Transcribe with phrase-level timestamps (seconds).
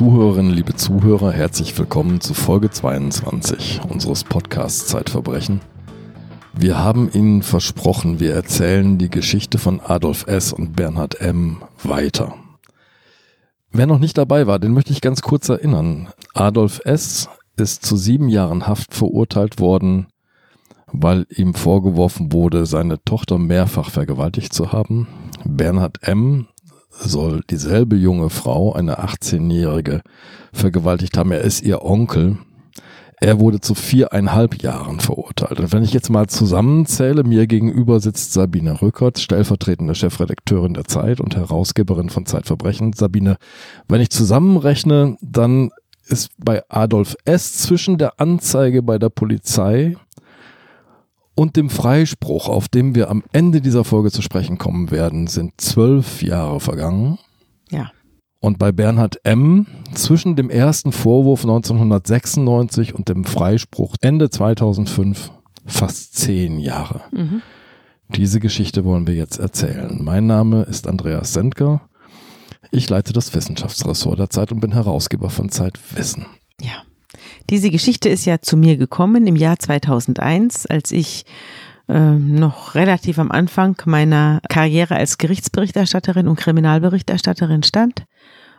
[0.00, 5.60] Liebe Zuhörerinnen, liebe Zuhörer, herzlich willkommen zu Folge 22 unseres Podcasts Zeitverbrechen.
[6.54, 10.54] Wir haben Ihnen versprochen, wir erzählen die Geschichte von Adolf S.
[10.54, 11.58] und Bernhard M.
[11.82, 12.34] weiter.
[13.72, 16.08] Wer noch nicht dabei war, den möchte ich ganz kurz erinnern.
[16.32, 17.28] Adolf S.
[17.58, 20.06] ist zu sieben Jahren Haft verurteilt worden,
[20.86, 25.08] weil ihm vorgeworfen wurde, seine Tochter mehrfach vergewaltigt zu haben.
[25.44, 26.46] Bernhard M.
[27.00, 30.02] soll dieselbe junge Frau, eine 18-jährige,
[30.52, 31.32] vergewaltigt haben.
[31.32, 32.38] Er ist ihr Onkel.
[33.22, 35.60] Er wurde zu viereinhalb Jahren verurteilt.
[35.60, 41.20] Und wenn ich jetzt mal zusammenzähle, mir gegenüber sitzt Sabine Rückert, stellvertretende Chefredakteurin der Zeit
[41.20, 42.94] und Herausgeberin von Zeitverbrechen.
[42.94, 43.36] Sabine,
[43.88, 45.70] wenn ich zusammenrechne, dann
[46.06, 47.58] ist bei Adolf S.
[47.58, 49.96] zwischen der Anzeige bei der Polizei
[51.34, 55.60] und dem Freispruch, auf dem wir am Ende dieser Folge zu sprechen kommen werden, sind
[55.60, 57.18] zwölf Jahre vergangen.
[57.70, 57.90] Ja.
[58.40, 59.66] Und bei Bernhard M.
[59.94, 65.30] zwischen dem ersten Vorwurf 1996 und dem Freispruch Ende 2005
[65.66, 67.02] fast zehn Jahre.
[67.12, 67.42] Mhm.
[68.08, 69.98] Diese Geschichte wollen wir jetzt erzählen.
[70.02, 71.82] Mein Name ist Andreas Sendker.
[72.72, 76.26] Ich leite das Wissenschaftsressort der Zeit und bin Herausgeber von Zeitwissen.
[76.60, 76.82] Ja.
[77.50, 81.24] Diese Geschichte ist ja zu mir gekommen im Jahr 2001, als ich
[81.88, 88.04] äh, noch relativ am Anfang meiner Karriere als Gerichtsberichterstatterin und Kriminalberichterstatterin stand.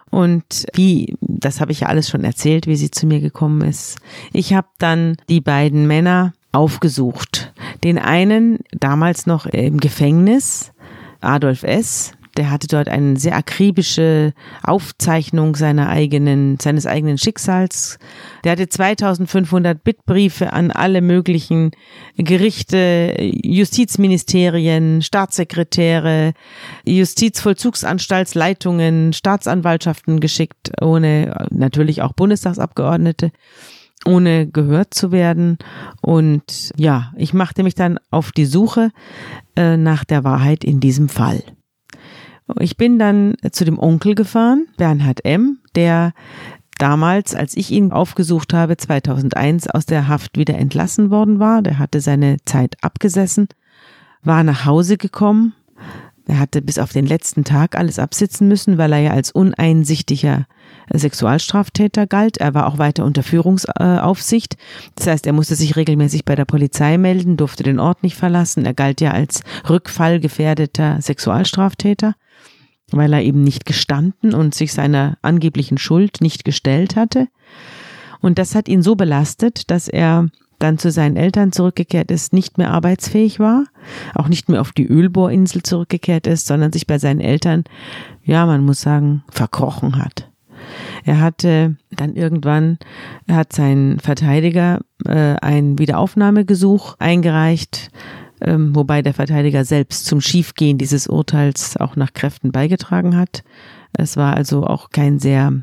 [0.10, 3.98] Und wie, das habe ich ja alles schon erzählt, wie sie zu mir gekommen ist.
[4.34, 7.54] Ich habe dann die beiden Männer aufgesucht.
[7.86, 10.74] Den einen damals noch im Gefängnis,
[11.22, 14.32] Adolf S., der hatte dort eine sehr akribische
[14.64, 18.00] Aufzeichnung seiner eigenen, seines eigenen Schicksals.
[18.44, 21.72] Der hatte 2500 Bittbriefe an alle möglichen
[22.18, 26.34] Gerichte, Justizministerien, Staatssekretäre,
[26.86, 33.32] Justizvollzugsanstaltsleitungen, Staatsanwaltschaften geschickt, ohne natürlich auch Bundestagsabgeordnete
[34.06, 35.58] ohne gehört zu werden.
[36.02, 38.92] Und ja, ich machte mich dann auf die Suche
[39.56, 41.44] äh, nach der Wahrheit in diesem Fall.
[42.60, 46.14] Ich bin dann zu dem Onkel gefahren, Bernhard M., der
[46.78, 51.62] damals, als ich ihn aufgesucht habe, 2001 aus der Haft wieder entlassen worden war.
[51.62, 53.48] Der hatte seine Zeit abgesessen,
[54.24, 55.54] war nach Hause gekommen.
[56.28, 60.48] Er hatte bis auf den letzten Tag alles absitzen müssen, weil er ja als uneinsichtiger
[60.92, 62.38] Sexualstraftäter galt.
[62.38, 64.56] Er war auch weiter unter Führungsaufsicht.
[64.96, 68.66] Das heißt, er musste sich regelmäßig bei der Polizei melden, durfte den Ort nicht verlassen.
[68.66, 72.16] Er galt ja als rückfallgefährdeter Sexualstraftäter
[72.92, 77.28] weil er eben nicht gestanden und sich seiner angeblichen Schuld nicht gestellt hatte.
[78.22, 80.28] Und das hat ihn so belastet, dass er
[80.60, 83.66] dann zu seinen Eltern zurückgekehrt ist, nicht mehr arbeitsfähig war,
[84.14, 87.64] auch nicht mehr auf die Ölbohrinsel zurückgekehrt ist, sondern sich bei seinen Eltern,
[88.24, 90.30] ja, man muss sagen, verkrochen hat.
[91.04, 92.78] Er hatte dann irgendwann,
[93.26, 97.90] er hat sein Verteidiger äh, ein Wiederaufnahmegesuch eingereicht,
[98.42, 103.44] ähm, wobei der Verteidiger selbst zum Schiefgehen dieses Urteils auch nach Kräften beigetragen hat.
[103.94, 105.54] Es war also auch kein sehr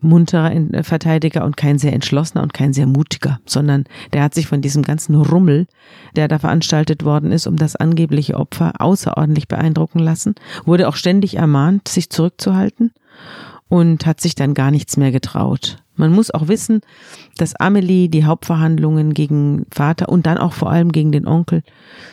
[0.00, 4.46] munterer äh, Verteidiger und kein sehr entschlossener und kein sehr mutiger, sondern der hat sich
[4.46, 5.66] von diesem ganzen Rummel,
[6.14, 10.34] der da veranstaltet worden ist, um das angebliche Opfer außerordentlich beeindrucken lassen,
[10.64, 12.92] wurde auch ständig ermahnt, sich zurückzuhalten
[13.68, 15.78] und hat sich dann gar nichts mehr getraut.
[15.96, 16.80] Man muss auch wissen,
[17.36, 21.62] dass Amelie die Hauptverhandlungen gegen Vater und dann auch vor allem gegen den Onkel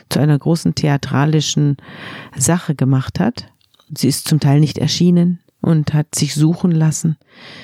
[0.09, 1.77] zu einer großen theatralischen
[2.37, 3.47] Sache gemacht hat.
[3.95, 7.17] Sie ist zum Teil nicht erschienen und hat sich suchen lassen.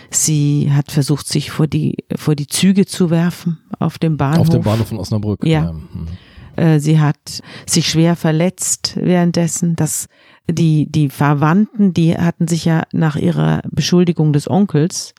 [0.10, 4.48] Sie hat versucht, sich vor die, vor die Züge zu werfen auf dem Bahnhof.
[4.48, 5.46] Auf dem Bahnhof von Osnabrück.
[5.46, 5.66] Ja.
[5.66, 5.74] ja.
[5.74, 6.08] Mhm.
[6.56, 9.76] Äh, sie hat sich schwer verletzt währenddessen.
[9.76, 10.08] Das,
[10.50, 15.14] die, die Verwandten, die hatten sich ja nach ihrer Beschuldigung des Onkels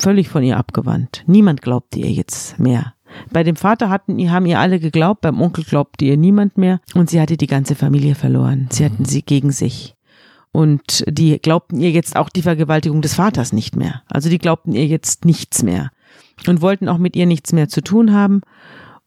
[0.00, 1.24] völlig von ihr abgewandt.
[1.26, 2.94] Niemand glaubte ihr jetzt mehr.
[3.32, 7.10] Bei dem Vater hatten, haben ihr alle geglaubt, beim Onkel glaubte ihr niemand mehr und
[7.10, 8.68] sie hatte die ganze Familie verloren.
[8.70, 9.96] Sie hatten sie gegen sich.
[10.52, 14.02] Und die glaubten ihr jetzt auch die Vergewaltigung des Vaters nicht mehr.
[14.08, 15.90] Also die glaubten ihr jetzt nichts mehr
[16.46, 18.40] und wollten auch mit ihr nichts mehr zu tun haben.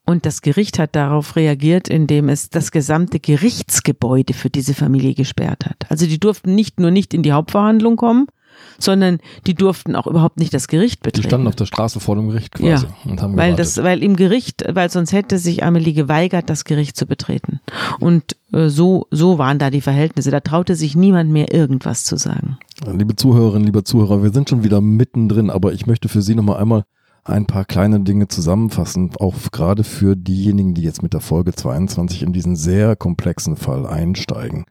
[0.06, 5.66] Und das Gericht hat darauf reagiert, indem es das gesamte Gerichtsgebäude für diese Familie gesperrt
[5.66, 5.86] hat.
[5.90, 8.28] Also die durften nicht nur nicht in die Hauptverhandlung kommen,
[8.78, 11.24] sondern die durften auch überhaupt nicht das Gericht betreten.
[11.24, 14.04] Die standen auf der Straße vor dem Gericht quasi ja, und haben weil das, weil
[14.04, 17.60] im Gericht, weil sonst hätte sich Amelie geweigert, das Gericht zu betreten.
[18.00, 20.32] Und äh, so, so waren da die Verhältnisse.
[20.32, 22.58] Da traute sich niemand mehr irgendwas zu sagen.
[22.86, 26.58] Liebe Zuhörerinnen, liebe Zuhörer, wir sind schon wieder mittendrin, aber ich möchte für Sie nochmal
[26.58, 26.84] einmal
[27.26, 32.24] ein paar kleine Dinge zusammenfassen, auch gerade für diejenigen, die jetzt mit der Folge 22
[32.24, 34.66] in diesen sehr komplexen Fall einsteigen.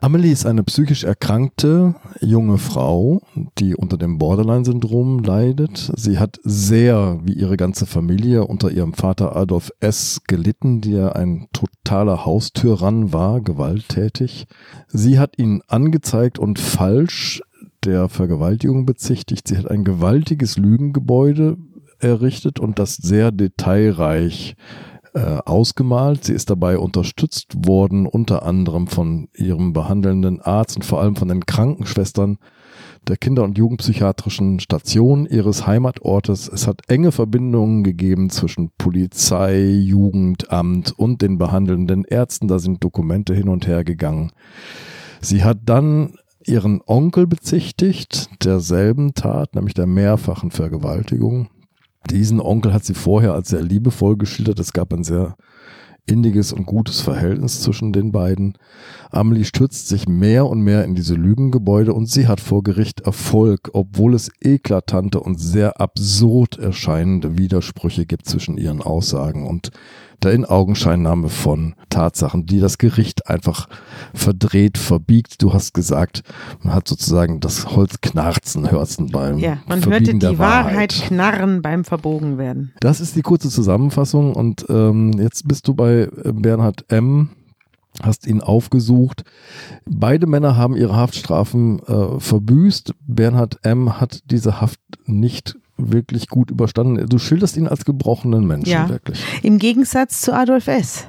[0.00, 3.22] Amelie ist eine psychisch erkrankte junge Frau,
[3.58, 5.90] die unter dem Borderline-Syndrom leidet.
[5.96, 10.20] Sie hat sehr, wie ihre ganze Familie, unter ihrem Vater Adolf S.
[10.26, 14.46] gelitten, der ein totaler Haustürran war, gewalttätig.
[14.88, 17.42] Sie hat ihn angezeigt und falsch
[17.84, 19.48] der Vergewaltigung bezichtigt.
[19.48, 21.56] Sie hat ein gewaltiges Lügengebäude
[21.98, 24.56] errichtet und das sehr detailreich
[25.16, 26.24] äh, ausgemalt.
[26.24, 31.28] Sie ist dabei unterstützt worden, unter anderem von ihrem behandelnden Arzt und vor allem von
[31.28, 32.36] den Krankenschwestern
[33.08, 36.48] der Kinder- und Jugendpsychiatrischen Station ihres Heimatortes.
[36.48, 42.46] Es hat enge Verbindungen gegeben zwischen Polizei, Jugendamt und den behandelnden Ärzten.
[42.46, 44.32] Da sind Dokumente hin und her gegangen.
[45.22, 51.48] Sie hat dann ihren Onkel bezichtigt derselben Tat, nämlich der mehrfachen Vergewaltigung.
[52.10, 54.58] Diesen Onkel hat sie vorher als sehr liebevoll geschildert.
[54.58, 55.36] Es gab ein sehr
[56.06, 58.56] inniges und gutes Verhältnis zwischen den beiden.
[59.10, 63.70] Amelie stürzt sich mehr und mehr in diese Lügengebäude und sie hat vor Gericht Erfolg,
[63.72, 69.70] obwohl es eklatante und sehr absurd erscheinende Widersprüche gibt zwischen ihren Aussagen und
[70.22, 73.68] der Inaugenscheinnahme von Tatsachen, die das Gericht einfach
[74.14, 75.42] verdreht, verbiegt.
[75.42, 76.22] Du hast gesagt,
[76.62, 80.92] man hat sozusagen das Holz knarzen hörten beim Ja, man Verbiegen hörte die der Wahrheit
[80.92, 82.72] knarren beim Verbogen werden.
[82.80, 87.30] Das ist die kurze Zusammenfassung und ähm, jetzt bist du bei Bernhard M
[88.02, 89.24] hast ihn aufgesucht.
[89.86, 92.92] Beide Männer haben ihre Haftstrafen äh, verbüßt.
[93.06, 93.98] Bernhard M.
[94.00, 97.06] hat diese Haft nicht wirklich gut überstanden.
[97.08, 98.88] Du schilderst ihn als gebrochenen Menschen, Ja.
[98.88, 99.24] wirklich.
[99.42, 101.06] Im Gegensatz zu Adolf S.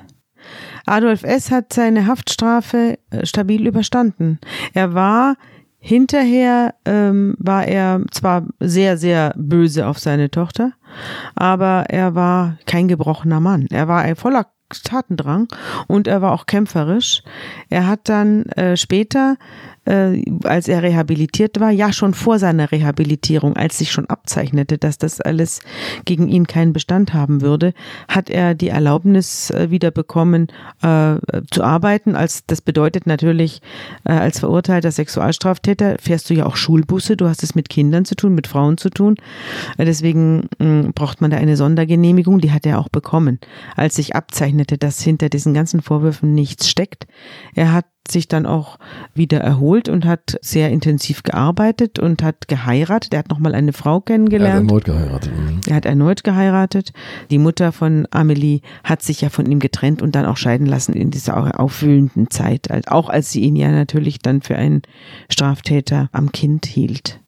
[0.85, 1.51] Adolf S.
[1.51, 4.39] hat seine Haftstrafe äh, stabil überstanden.
[4.73, 5.35] Er war
[5.79, 10.71] hinterher, ähm, war er zwar sehr, sehr böse auf seine Tochter,
[11.35, 13.67] aber er war kein gebrochener Mann.
[13.71, 15.47] Er war ein voller Tatendrang
[15.87, 17.23] und er war auch kämpferisch.
[17.69, 19.37] Er hat dann äh, später,
[19.87, 24.97] äh, als er rehabilitiert war, ja schon vor seiner Rehabilitierung, als sich schon abzeichnete, dass
[24.97, 25.61] das alles
[26.05, 27.73] gegen ihn keinen Bestand haben würde,
[28.07, 30.47] hat er die Erlaubnis äh, wieder bekommen,
[30.81, 31.15] äh,
[31.51, 32.15] zu arbeiten.
[32.15, 33.61] Als das bedeutet natürlich,
[34.03, 37.15] äh, als verurteilter Sexualstraftäter fährst du ja auch Schulbusse.
[37.15, 39.15] Du hast es mit Kindern zu tun, mit Frauen zu tun.
[39.77, 42.39] Äh, deswegen mh, braucht man da eine Sondergenehmigung.
[42.39, 43.39] Die hat er auch bekommen,
[43.75, 47.07] als sich abzeichnete, dass hinter diesen ganzen Vorwürfen nichts steckt.
[47.55, 48.77] Er hat sich dann auch
[49.13, 53.13] wieder erholt und hat sehr intensiv gearbeitet und hat geheiratet.
[53.13, 54.69] Er hat nochmal eine Frau Er hat kennengelernt.
[54.69, 55.31] erneut geheiratet.
[55.35, 55.59] Mhm.
[55.67, 56.93] Er hat erneut geheiratet.
[57.29, 60.93] Die Mutter von Amelie hat sich ja von ihm getrennt und dann auch scheiden lassen
[60.93, 64.81] in dieser aufwühlenden Zeit, auch als sie ihn ja natürlich dann für einen
[65.29, 67.19] Straftäter am Kind hielt.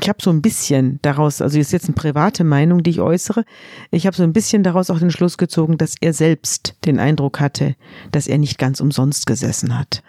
[0.00, 3.44] Ich habe so ein bisschen daraus, also ist jetzt eine private Meinung, die ich äußere,
[3.90, 7.40] ich habe so ein bisschen daraus auch den Schluss gezogen, dass er selbst den Eindruck
[7.40, 7.74] hatte,
[8.12, 10.02] dass er nicht ganz umsonst gesessen hat.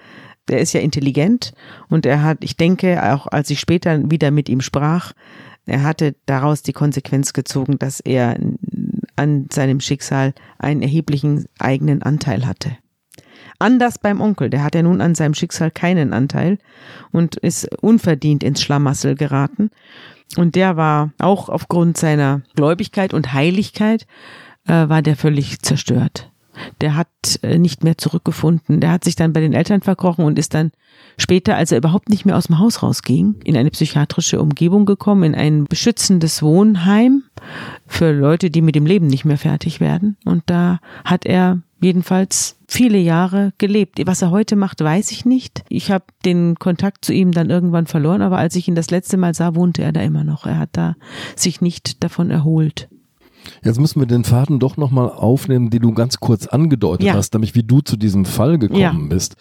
[0.47, 1.53] Er ist ja intelligent
[1.89, 5.13] und er hat, ich denke, auch als ich später wieder mit ihm sprach,
[5.65, 8.35] er hatte daraus die Konsequenz gezogen, dass er
[9.15, 12.77] an seinem Schicksal einen erheblichen eigenen Anteil hatte.
[13.59, 16.57] Anders beim Onkel, der hat ja nun an seinem Schicksal keinen Anteil
[17.11, 19.69] und ist unverdient ins Schlamassel geraten.
[20.37, 24.07] Und der war auch aufgrund seiner Gläubigkeit und Heiligkeit,
[24.65, 26.31] äh, war der völlig zerstört.
[26.81, 27.07] Der hat
[27.41, 28.79] äh, nicht mehr zurückgefunden.
[28.79, 30.71] Der hat sich dann bei den Eltern verkrochen und ist dann
[31.17, 35.23] später, als er überhaupt nicht mehr aus dem Haus rausging, in eine psychiatrische Umgebung gekommen,
[35.23, 37.23] in ein beschützendes Wohnheim
[37.87, 40.17] für Leute, die mit dem Leben nicht mehr fertig werden.
[40.25, 43.99] Und da hat er jedenfalls viele Jahre gelebt.
[44.05, 45.63] Was er heute macht, weiß ich nicht.
[45.69, 49.17] Ich habe den Kontakt zu ihm dann irgendwann verloren, aber als ich ihn das letzte
[49.17, 50.45] Mal sah, wohnte er da immer noch.
[50.45, 50.95] Er hat da
[51.35, 52.89] sich nicht davon erholt.
[53.63, 57.13] Jetzt müssen wir den Faden doch nochmal aufnehmen, den du ganz kurz angedeutet Ja.
[57.13, 58.93] hast, nämlich wie du zu diesem Fall gekommen Ja.
[58.93, 59.35] bist.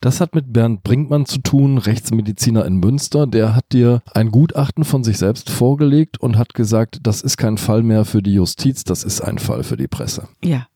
[0.00, 3.26] Das hat mit Bernd Brinkmann zu tun, Rechtsmediziner in Münster.
[3.26, 7.58] Der hat dir ein Gutachten von sich selbst vorgelegt und hat gesagt, das ist kein
[7.58, 10.28] Fall mehr für die Justiz, das ist ein Fall für die Presse.
[10.42, 10.66] Ja.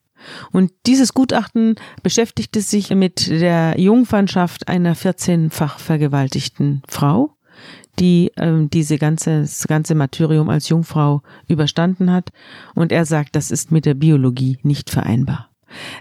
[0.50, 7.30] Und dieses Gutachten beschäftigte sich mit der Jungfernschaft einer 14-fach vergewaltigten Frau,
[8.00, 12.30] die ähm, diese ganze, das ganze Martyrium als Jungfrau überstanden hat.
[12.74, 15.47] Und er sagt, das ist mit der Biologie nicht vereinbar.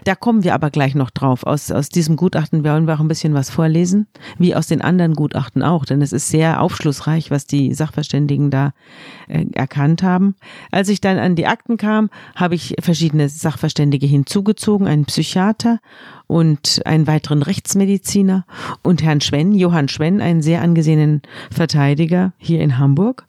[0.04, 1.44] Da kommen wir aber gleich noch drauf.
[1.44, 4.06] Aus, aus diesem Gutachten wollen wir auch ein bisschen was vorlesen,
[4.38, 8.72] wie aus den anderen Gutachten auch, denn es ist sehr aufschlussreich, was die Sachverständigen da
[9.28, 10.36] äh, erkannt haben.
[10.70, 15.80] Als ich dann an die Akten kam, habe ich verschiedene Sachverständige hinzugezogen, einen Psychiater
[16.26, 18.44] und einen weiteren Rechtsmediziner
[18.82, 23.28] und Herrn Schwenn, Johann Schwenn, einen sehr angesehenen Verteidiger hier in Hamburg.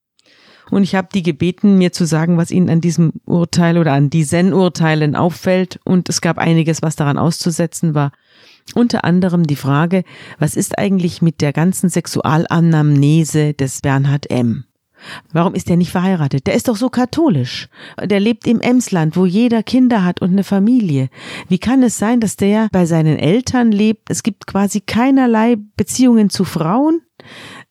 [0.71, 4.09] Und ich habe die gebeten, mir zu sagen, was ihnen an diesem Urteil oder an
[4.09, 5.79] diesen Urteilen auffällt.
[5.83, 8.11] Und es gab einiges, was daran auszusetzen war.
[8.75, 10.03] Unter anderem die Frage,
[10.37, 14.65] was ist eigentlich mit der ganzen Sexualanamnese des Bernhard M.?
[15.31, 16.47] Warum ist er nicht verheiratet?
[16.47, 17.69] Der ist doch so katholisch.
[18.03, 21.09] Der lebt im Emsland, wo jeder Kinder hat und eine Familie.
[21.47, 24.09] Wie kann es sein, dass der bei seinen Eltern lebt?
[24.09, 27.01] Es gibt quasi keinerlei Beziehungen zu Frauen.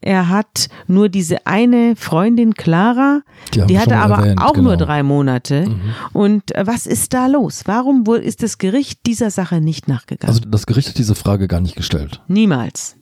[0.00, 4.68] Er hat nur diese eine Freundin Clara, die, die hatte aber erwähnt, auch genau.
[4.68, 5.66] nur drei Monate.
[5.68, 5.80] Mhm.
[6.12, 7.62] Und äh, was ist da los?
[7.66, 10.32] Warum ist das Gericht dieser Sache nicht nachgegangen?
[10.32, 12.22] Also das Gericht hat diese Frage gar nicht gestellt.
[12.28, 12.96] Niemals.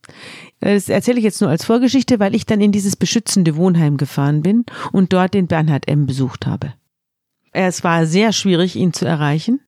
[0.61, 4.43] Das erzähle ich jetzt nur als Vorgeschichte, weil ich dann in dieses beschützende Wohnheim gefahren
[4.43, 6.07] bin und dort den Bernhard M.
[6.07, 6.73] besucht habe.
[7.53, 9.61] Es war sehr schwierig, ihn zu erreichen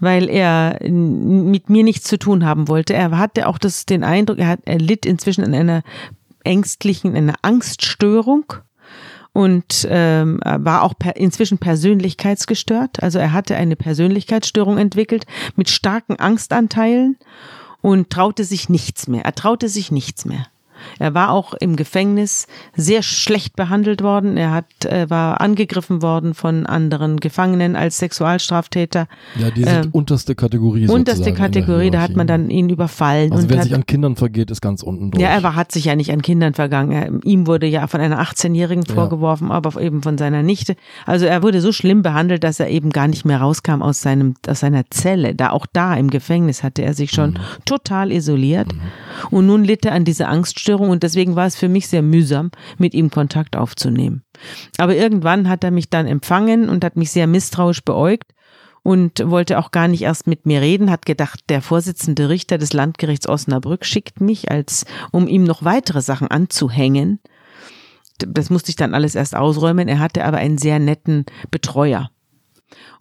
[0.00, 2.92] weil er mit mir nichts zu tun haben wollte.
[2.92, 5.82] Er hatte auch das, den Eindruck, er, hat, er litt inzwischen an einer
[6.44, 8.54] ängstlichen, einer Angststörung
[9.32, 13.02] und ähm, war auch per, inzwischen persönlichkeitsgestört.
[13.02, 17.16] Also er hatte eine Persönlichkeitsstörung entwickelt mit starken Angstanteilen
[17.80, 19.24] und traute sich nichts mehr.
[19.24, 20.46] Er traute sich nichts mehr.
[20.98, 24.36] Er war auch im Gefängnis sehr schlecht behandelt worden.
[24.36, 29.06] Er hat, äh, war angegriffen worden von anderen Gefangenen als Sexualstraftäter.
[29.38, 30.88] Ja, diese ähm, unterste Kategorie.
[30.88, 33.32] Unterste Kategorie, da hat man dann ihn überfallen.
[33.32, 35.22] Also wer hat, sich an Kindern vergeht, ist ganz unten durch.
[35.22, 36.92] Ja, er war, hat sich ja nicht an Kindern vergangen.
[36.92, 39.54] Er, ihm wurde ja von einer 18-Jährigen vorgeworfen, ja.
[39.54, 40.76] aber eben von seiner Nichte.
[41.06, 44.34] Also er wurde so schlimm behandelt, dass er eben gar nicht mehr rauskam aus seinem,
[44.46, 45.34] aus seiner Zelle.
[45.34, 47.38] Da auch da im Gefängnis hatte er sich schon mhm.
[47.64, 48.72] total isoliert.
[48.72, 48.80] Mhm.
[49.30, 52.02] Und nun litt er an dieser Angststörung Essstörung und deswegen war es für mich sehr
[52.02, 54.24] mühsam, mit ihm Kontakt aufzunehmen.
[54.78, 58.32] Aber irgendwann hat er mich dann empfangen und hat mich sehr misstrauisch beäugt
[58.82, 62.72] und wollte auch gar nicht erst mit mir reden, hat gedacht, der Vorsitzende Richter des
[62.72, 67.20] Landgerichts Osnabrück schickt mich, als um ihm noch weitere Sachen anzuhängen.
[68.18, 69.88] Das musste ich dann alles erst ausräumen.
[69.88, 72.10] Er hatte aber einen sehr netten Betreuer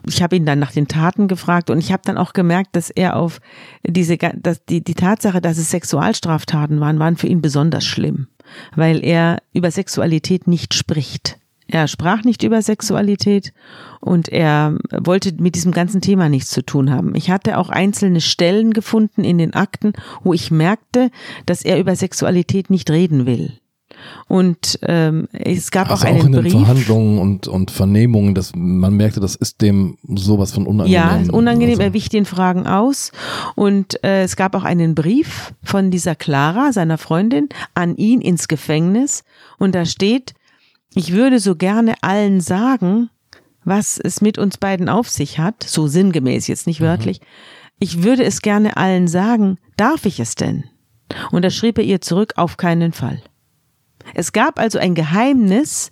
[0.06, 2.90] ich habe ihn dann nach den Taten gefragt und ich habe dann auch gemerkt, dass
[2.90, 3.40] er auf
[3.86, 8.28] diese, dass die, die Tatsache, dass es Sexualstraftaten waren, waren für ihn besonders schlimm,
[8.76, 11.38] weil er über Sexualität nicht spricht.
[11.68, 13.54] Er sprach nicht über Sexualität
[14.00, 17.16] und er wollte mit diesem ganzen Thema nichts zu tun haben.
[17.16, 21.10] Ich hatte auch einzelne Stellen gefunden in den Akten, wo ich merkte,
[21.46, 23.54] dass er über Sexualität nicht reden will.
[24.28, 26.52] Und ähm, es gab also auch einen auch in Brief.
[26.54, 30.94] den Verhandlungen und, und Vernehmungen, dass man merkte, das ist dem sowas von unangenehm.
[30.94, 31.84] Ja, unangenehm, also.
[31.84, 33.12] er wich den Fragen aus.
[33.56, 38.48] Und äh, es gab auch einen Brief von dieser Clara, seiner Freundin, an ihn ins
[38.48, 39.24] Gefängnis.
[39.58, 40.34] Und da steht,
[40.96, 43.10] ich würde so gerne allen sagen,
[43.66, 46.86] was es mit uns beiden auf sich hat, so sinngemäß, jetzt nicht mhm.
[46.86, 47.22] wörtlich.
[47.22, 47.26] Mhm.
[47.80, 50.66] Ich würde es gerne allen sagen, darf ich es denn?
[51.32, 53.22] Und da schrieb er ihr zurück, auf keinen Fall.
[54.14, 55.92] Es gab also ein Geheimnis,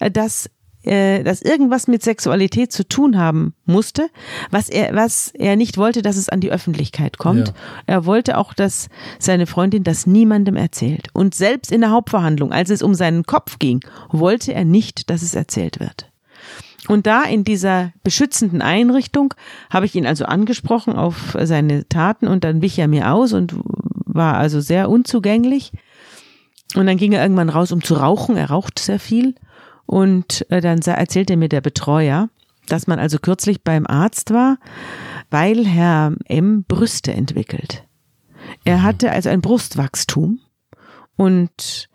[0.00, 0.50] äh, das
[0.82, 4.08] äh, das irgendwas mit Sexualität zu tun haben musste,
[4.50, 7.48] was er, was er nicht wollte, dass es an die Öffentlichkeit kommt.
[7.48, 7.54] Ja.
[7.86, 8.88] Er wollte auch, dass
[9.18, 11.08] seine Freundin das niemandem erzählt.
[11.12, 15.20] Und selbst in der Hauptverhandlung, als es um seinen Kopf ging, wollte er nicht, dass
[15.20, 16.10] es erzählt wird.
[16.88, 19.34] Und da in dieser beschützenden Einrichtung
[19.68, 23.54] habe ich ihn also angesprochen auf seine Taten und dann wich er mir aus und
[24.06, 25.72] war also sehr unzugänglich.
[26.74, 28.36] Und dann ging er irgendwann raus, um zu rauchen.
[28.36, 29.34] Er raucht sehr viel.
[29.86, 32.28] Und äh, dann erzählte mir der Betreuer,
[32.68, 34.58] dass man also kürzlich beim Arzt war,
[35.30, 36.64] weil Herr M.
[36.66, 37.84] Brüste entwickelt.
[38.64, 38.82] Er mhm.
[38.82, 40.40] hatte also ein Brustwachstum
[41.16, 41.88] und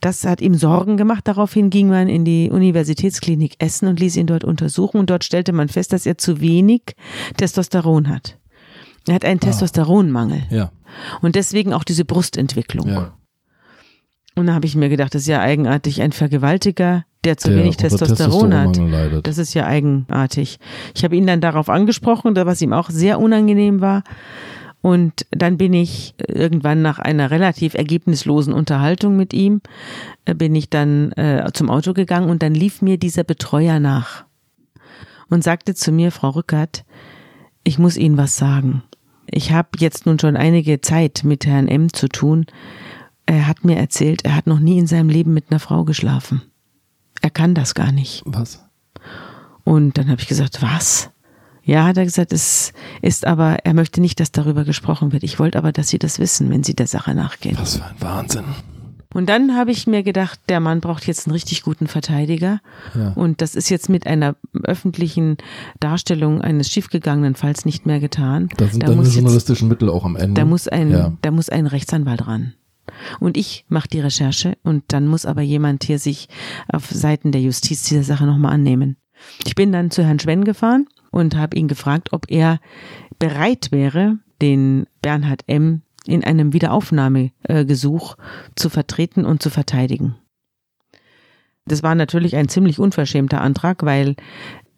[0.00, 1.28] das hat ihm Sorgen gemacht.
[1.28, 5.52] Daraufhin ging man in die Universitätsklinik Essen und ließ ihn dort untersuchen und dort stellte
[5.52, 6.96] man fest, dass er zu wenig
[7.36, 8.38] Testosteron hat.
[9.06, 9.46] Er hat einen ah.
[9.46, 10.42] Testosteronmangel.
[10.50, 10.72] Ja.
[11.20, 12.88] Und deswegen auch diese Brustentwicklung.
[12.88, 13.14] Ja.
[14.34, 17.58] Und da habe ich mir gedacht, das ist ja eigenartig, ein Vergewaltiger, der zu der
[17.58, 18.76] wenig Testosteron hat.
[18.76, 19.26] Leidet.
[19.26, 20.58] Das ist ja eigenartig.
[20.94, 24.02] Ich habe ihn dann darauf angesprochen, was ihm auch sehr unangenehm war.
[24.80, 29.60] Und dann bin ich irgendwann nach einer relativ ergebnislosen Unterhaltung mit ihm,
[30.24, 34.24] äh, bin ich dann äh, zum Auto gegangen und dann lief mir dieser Betreuer nach
[35.30, 36.84] und sagte zu mir, Frau Rückert,
[37.62, 38.82] ich muss Ihnen was sagen.
[39.30, 42.46] Ich habe jetzt nun schon einige Zeit mit Herrn M zu tun
[43.26, 46.42] er hat mir erzählt, er hat noch nie in seinem Leben mit einer Frau geschlafen.
[47.20, 48.22] Er kann das gar nicht.
[48.24, 48.64] Was?
[49.64, 51.10] Und dann habe ich gesagt, was?
[51.64, 55.22] Ja, hat er gesagt, es ist aber, er möchte nicht, dass darüber gesprochen wird.
[55.22, 57.56] Ich wollte aber, dass Sie das wissen, wenn Sie der Sache nachgehen.
[57.58, 58.44] Was für ein Wahnsinn.
[59.14, 62.60] Und dann habe ich mir gedacht, der Mann braucht jetzt einen richtig guten Verteidiger.
[62.94, 63.12] Ja.
[63.12, 65.36] Und das ist jetzt mit einer öffentlichen
[65.80, 68.48] Darstellung eines schiefgegangenen Falls nicht mehr getan.
[68.56, 70.40] Da sind da dann die journalistischen Mittel auch am Ende.
[70.40, 71.12] Da muss ein, ja.
[71.20, 72.54] da muss ein Rechtsanwalt ran.
[73.20, 76.28] Und ich mache die Recherche und dann muss aber jemand hier sich
[76.68, 78.96] auf Seiten der Justiz dieser Sache nochmal annehmen.
[79.46, 82.58] Ich bin dann zu Herrn Schwenn gefahren und habe ihn gefragt, ob er
[83.18, 85.82] bereit wäre, den Bernhard M.
[86.06, 88.16] in einem Wiederaufnahmegesuch
[88.56, 90.16] zu vertreten und zu verteidigen.
[91.64, 94.16] Das war natürlich ein ziemlich unverschämter Antrag, weil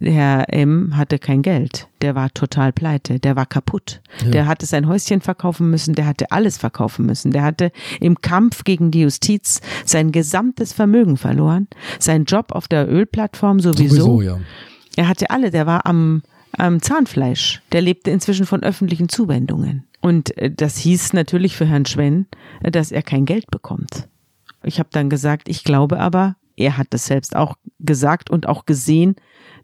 [0.04, 0.96] Herr M.
[0.96, 1.88] hatte kein Geld.
[2.02, 3.18] Der war total pleite.
[3.20, 4.00] Der war kaputt.
[4.25, 4.30] Ja.
[4.30, 5.94] Der hatte sein Häuschen verkaufen müssen.
[5.94, 7.30] Der hatte alles verkaufen müssen.
[7.30, 11.68] Der hatte im Kampf gegen die Justiz sein gesamtes Vermögen verloren.
[11.99, 13.96] Sein Job auf der Ölplattform sowieso.
[13.96, 14.40] sowieso ja.
[14.96, 15.50] Er hatte alle.
[15.50, 16.23] Der war am,
[16.56, 17.62] am Zahnfleisch.
[17.73, 19.84] Der lebte inzwischen von öffentlichen Zuwendungen.
[20.00, 22.26] Und äh, das hieß natürlich für Herrn Schwenn,
[22.62, 24.08] äh, dass er kein Geld bekommt.
[24.62, 28.66] Ich habe dann gesagt, ich glaube aber, er hat es selbst auch gesagt und auch
[28.66, 29.16] gesehen,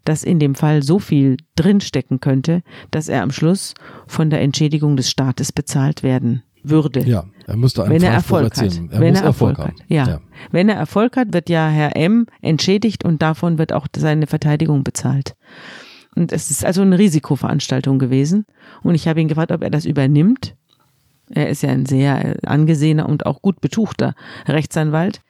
[0.05, 3.73] dass in dem Fall so viel drinstecken könnte, dass er am Schluss
[4.07, 7.01] von der Entschädigung des Staates bezahlt werden würde.
[7.01, 8.63] Ja, er müsste einen wenn er Erfolg hat.
[8.63, 9.85] Er wenn er Erfolg, Erfolg hat.
[9.87, 10.07] Ja.
[10.07, 10.21] ja.
[10.51, 14.83] Wenn er Erfolg hat, wird ja Herr M entschädigt und davon wird auch seine Verteidigung
[14.83, 15.35] bezahlt.
[16.15, 18.45] Und es ist also eine Risikoveranstaltung gewesen.
[18.83, 20.55] Und ich habe ihn gefragt, ob er das übernimmt.
[21.29, 24.13] Er ist ja ein sehr angesehener und auch gut betuchter
[24.47, 25.21] Rechtsanwalt.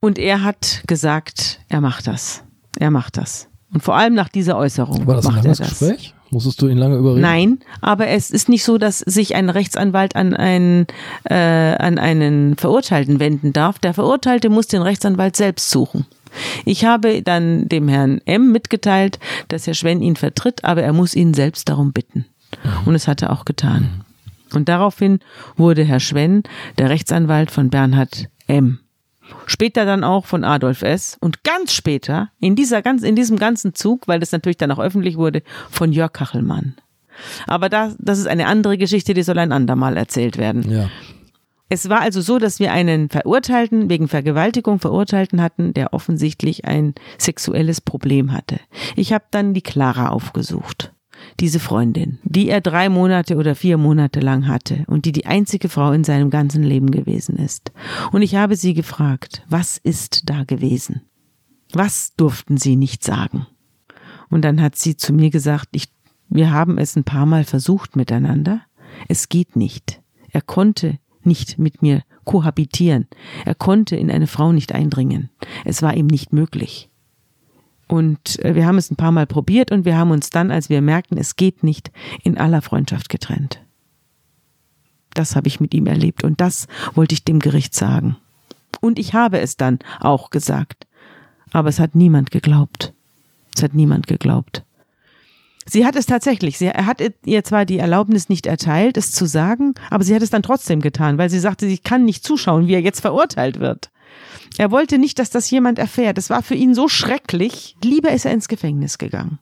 [0.00, 2.44] Und er hat gesagt, er macht das.
[2.76, 3.48] Er macht das.
[3.72, 5.78] Und vor allem nach dieser Äußerung War das macht ein langes er das.
[5.78, 6.14] Gespräch?
[6.30, 7.20] Musstest du ihn lange überreden?
[7.20, 10.86] Nein, aber es ist nicht so, dass sich ein Rechtsanwalt an einen,
[11.24, 13.78] äh, an einen Verurteilten wenden darf.
[13.78, 16.06] Der Verurteilte muss den Rechtsanwalt selbst suchen.
[16.64, 19.18] Ich habe dann dem Herrn M mitgeteilt,
[19.48, 22.26] dass Herr Schwenn ihn vertritt, aber er muss ihn selbst darum bitten.
[22.84, 24.04] Und es hat er auch getan.
[24.52, 25.20] Und daraufhin
[25.56, 26.42] wurde Herr Schwenn
[26.78, 28.80] der Rechtsanwalt von Bernhard M.
[29.46, 31.16] Später dann auch von Adolf S.
[31.20, 34.78] Und ganz später, in dieser ganz, in diesem ganzen Zug, weil das natürlich dann auch
[34.78, 36.74] öffentlich wurde, von Jörg Kachelmann.
[37.46, 40.70] Aber das, das ist eine andere Geschichte, die soll ein andermal erzählt werden.
[40.70, 40.90] Ja.
[41.68, 46.94] Es war also so, dass wir einen Verurteilten, wegen Vergewaltigung Verurteilten hatten, der offensichtlich ein
[47.18, 48.60] sexuelles Problem hatte.
[48.94, 50.92] Ich habe dann die Clara aufgesucht
[51.40, 55.68] diese Freundin, die er drei Monate oder vier Monate lang hatte und die die einzige
[55.68, 57.72] Frau in seinem ganzen Leben gewesen ist.
[58.12, 61.02] Und ich habe sie gefragt, was ist da gewesen?
[61.72, 63.46] Was durften sie nicht sagen?
[64.28, 65.88] Und dann hat sie zu mir gesagt, ich,
[66.28, 68.62] wir haben es ein paar Mal versucht miteinander.
[69.08, 70.00] Es geht nicht.
[70.30, 73.06] Er konnte nicht mit mir kohabitieren.
[73.44, 75.30] Er konnte in eine Frau nicht eindringen.
[75.64, 76.88] Es war ihm nicht möglich.
[77.88, 80.68] Und äh, wir haben es ein paar Mal probiert und wir haben uns dann, als
[80.68, 81.90] wir merkten, es geht nicht,
[82.22, 83.62] in aller Freundschaft getrennt.
[85.14, 88.16] Das habe ich mit ihm erlebt und das wollte ich dem Gericht sagen.
[88.80, 90.86] Und ich habe es dann auch gesagt.
[91.52, 92.92] Aber es hat niemand geglaubt.
[93.54, 94.64] Es hat niemand geglaubt.
[95.64, 96.58] Sie hat es tatsächlich.
[96.58, 100.22] Sie, er hat ihr zwar die Erlaubnis nicht erteilt, es zu sagen, aber sie hat
[100.22, 103.58] es dann trotzdem getan, weil sie sagte, sie kann nicht zuschauen, wie er jetzt verurteilt
[103.58, 103.90] wird.
[104.58, 106.16] Er wollte nicht, dass das jemand erfährt.
[106.16, 107.76] Es war für ihn so schrecklich.
[107.82, 109.38] Lieber ist er ins Gefängnis gegangen.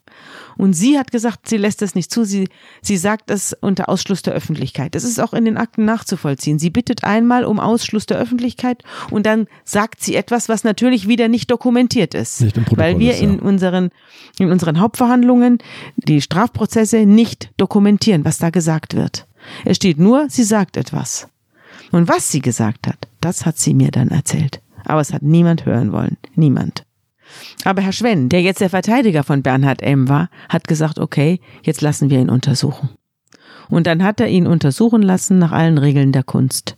[0.56, 2.24] Und sie hat gesagt, sie lässt es nicht zu.
[2.24, 2.48] Sie,
[2.82, 4.94] sie sagt es unter Ausschluss der Öffentlichkeit.
[4.94, 6.58] Das ist auch in den Akten nachzuvollziehen.
[6.58, 11.28] Sie bittet einmal um Ausschluss der Öffentlichkeit und dann sagt sie etwas, was natürlich wieder
[11.28, 12.40] nicht dokumentiert ist.
[12.40, 13.28] Nicht im weil wir ist, ja.
[13.28, 13.90] in unseren,
[14.38, 15.58] in unseren Hauptverhandlungen
[15.96, 19.26] die Strafprozesse nicht dokumentieren, was da gesagt wird.
[19.64, 21.28] Es steht nur, sie sagt etwas.
[21.92, 25.66] Und was sie gesagt hat, das hat sie mir dann erzählt aber es hat niemand
[25.66, 26.16] hören wollen.
[26.34, 26.84] Niemand.
[27.64, 30.08] Aber Herr Schwenn, der jetzt der Verteidiger von Bernhard M.
[30.08, 32.90] war, hat gesagt, okay, jetzt lassen wir ihn untersuchen.
[33.68, 36.76] Und dann hat er ihn untersuchen lassen nach allen Regeln der Kunst.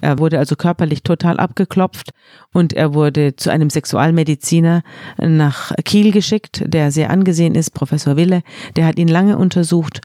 [0.00, 2.10] Er wurde also körperlich total abgeklopft
[2.52, 4.82] und er wurde zu einem Sexualmediziner
[5.18, 8.42] nach Kiel geschickt, der sehr angesehen ist, Professor Wille.
[8.76, 10.00] Der hat ihn lange untersucht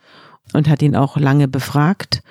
[0.54, 2.22] und hat ihn auch lange befragt.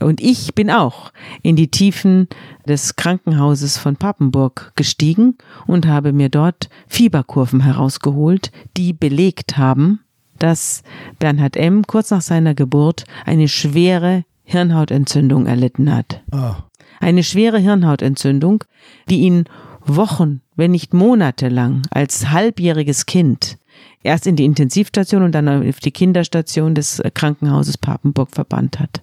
[0.00, 2.28] Und ich bin auch in die Tiefen
[2.66, 10.00] des Krankenhauses von Papenburg gestiegen und habe mir dort Fieberkurven herausgeholt, die belegt haben,
[10.38, 10.82] dass
[11.18, 11.86] Bernhard M.
[11.86, 16.22] kurz nach seiner Geburt eine schwere Hirnhautentzündung erlitten hat.
[16.32, 16.64] Ah.
[17.00, 18.64] Eine schwere Hirnhautentzündung,
[19.08, 19.44] die ihn
[19.86, 23.58] Wochen, wenn nicht Monate lang als halbjähriges Kind
[24.02, 29.02] erst in die Intensivstation und dann auf die Kinderstation des Krankenhauses Papenburg verbannt hat.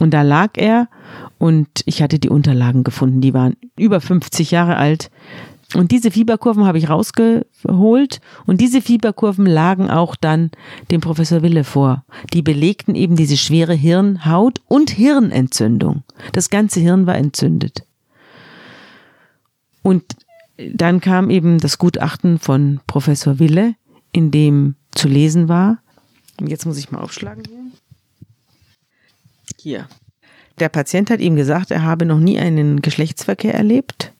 [0.00, 0.88] Und da lag er
[1.38, 5.10] und ich hatte die Unterlagen gefunden, die waren über 50 Jahre alt.
[5.74, 10.50] Und diese Fieberkurven habe ich rausgeholt und diese Fieberkurven lagen auch dann
[10.90, 12.04] dem Professor Wille vor.
[12.32, 16.04] Die belegten eben diese schwere Hirnhaut und Hirnentzündung.
[16.32, 17.84] Das ganze Hirn war entzündet.
[19.82, 20.04] Und
[20.58, 23.74] dann kam eben das Gutachten von Professor Wille,
[24.12, 25.78] in dem zu lesen war.
[26.40, 27.58] Und jetzt muss ich mal aufschlagen hier.
[29.60, 29.88] Hier.
[30.58, 34.12] Der Patient hat ihm gesagt, er habe noch nie einen Geschlechtsverkehr erlebt.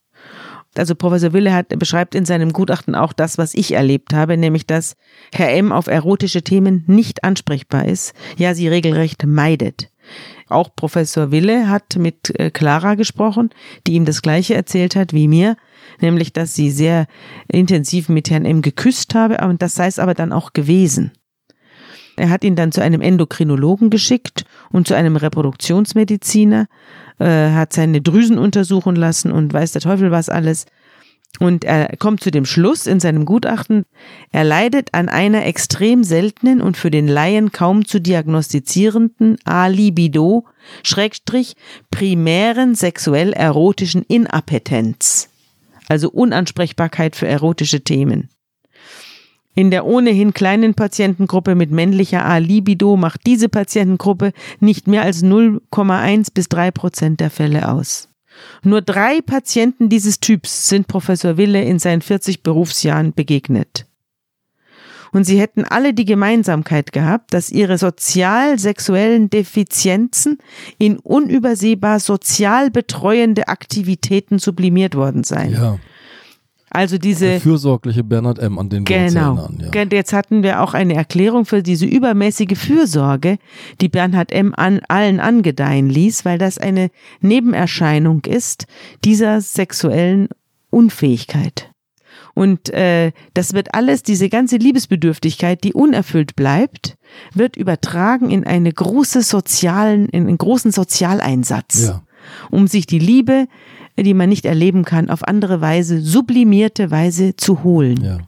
[0.77, 4.67] also Professor Wille hat, beschreibt in seinem Gutachten auch das, was ich erlebt habe, nämlich
[4.67, 4.95] dass
[5.33, 5.73] Herr M.
[5.73, 9.91] auf erotische Themen nicht ansprechbar ist, ja, sie regelrecht meidet.
[10.49, 13.51] Auch Professor Wille hat mit äh, Clara gesprochen,
[13.87, 15.57] die ihm das Gleiche erzählt hat wie mir,
[16.01, 17.07] nämlich dass sie sehr
[17.49, 18.63] intensiv mit Herrn M.
[18.63, 21.13] geküsst habe, und das sei es aber dann auch gewesen.
[22.17, 26.67] Er hat ihn dann zu einem Endokrinologen geschickt und zu einem Reproduktionsmediziner,
[27.19, 30.67] äh, hat seine Drüsen untersuchen lassen und weiß der Teufel was alles.
[31.41, 33.85] Und er kommt zu dem Schluss in seinem Gutachten,
[34.33, 40.47] er leidet an einer extrem seltenen und für den Laien kaum zu diagnostizierenden A-Libido,
[40.83, 41.55] Schrägstrich,
[41.91, 45.29] primären sexuell-erotischen Inappetenz.
[45.87, 48.31] Also Unansprechbarkeit für erotische Themen.
[49.55, 56.29] In der ohnehin kleinen Patientengruppe mit männlicher A-Libido macht diese Patientengruppe nicht mehr als 0,1
[56.33, 58.08] bis 3 Prozent der Fälle aus.
[58.63, 63.87] Nur drei Patienten dieses Typs sind Professor Wille in seinen 40 Berufsjahren begegnet.
[65.13, 70.39] Und sie hätten alle die Gemeinsamkeit gehabt, dass ihre sozial-sexuellen Defizienzen
[70.79, 75.53] in unübersehbar sozial betreuende Aktivitäten sublimiert worden seien.
[75.53, 75.79] Ja.
[76.71, 79.37] Also diese Der fürsorgliche Bernhard M., an den wir uns Genau.
[79.37, 79.71] erinnern.
[79.75, 79.83] Ja.
[79.91, 83.39] Jetzt hatten wir auch eine Erklärung für diese übermäßige Fürsorge,
[83.81, 84.55] die Bernhard M.
[84.57, 88.67] an allen angedeihen ließ, weil das eine Nebenerscheinung ist
[89.05, 90.29] dieser sexuellen
[90.71, 91.71] Unfähigkeit.
[92.35, 96.97] Und äh, das wird alles, diese ganze Liebesbedürftigkeit, die unerfüllt bleibt,
[97.35, 102.03] wird übertragen in eine große sozialen, in einen großen Sozialeinsatz, Ja.
[102.51, 103.47] um sich die Liebe,
[104.05, 108.03] die man nicht erleben kann, auf andere Weise, sublimierte Weise zu holen.
[108.03, 108.19] Ja.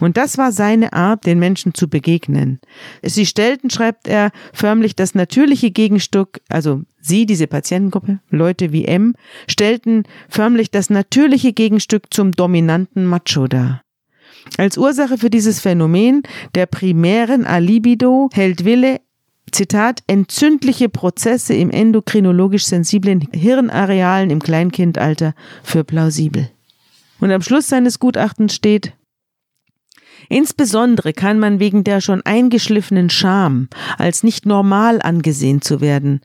[0.00, 2.58] Und das war seine Art, den Menschen zu begegnen.
[3.02, 9.14] Sie stellten, schreibt er, förmlich das natürliche Gegenstück, also Sie, diese Patientengruppe, Leute wie M,
[9.46, 13.82] stellten förmlich das natürliche Gegenstück zum dominanten Macho dar.
[14.56, 16.22] Als Ursache für dieses Phänomen
[16.54, 19.00] der primären Alibido hält Wille
[19.50, 26.50] Zitat, entzündliche Prozesse im endokrinologisch sensiblen Hirnarealen im Kleinkindalter für plausibel.
[27.20, 28.92] Und am Schluss seines Gutachtens steht,
[30.28, 36.20] Insbesondere kann man wegen der schon eingeschliffenen Scham als nicht normal angesehen zu werden,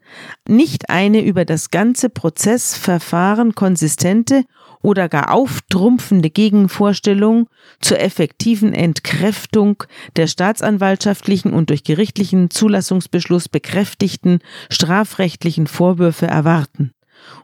[0.47, 4.43] nicht eine über das ganze Prozessverfahren konsistente
[4.85, 7.49] oder gar auftrumpfende Gegenvorstellung
[7.81, 9.83] zur effektiven Entkräftung
[10.15, 16.94] der staatsanwaltschaftlichen und durch gerichtlichen Zulassungsbeschluss bekräftigten strafrechtlichen Vorwürfe erwarten.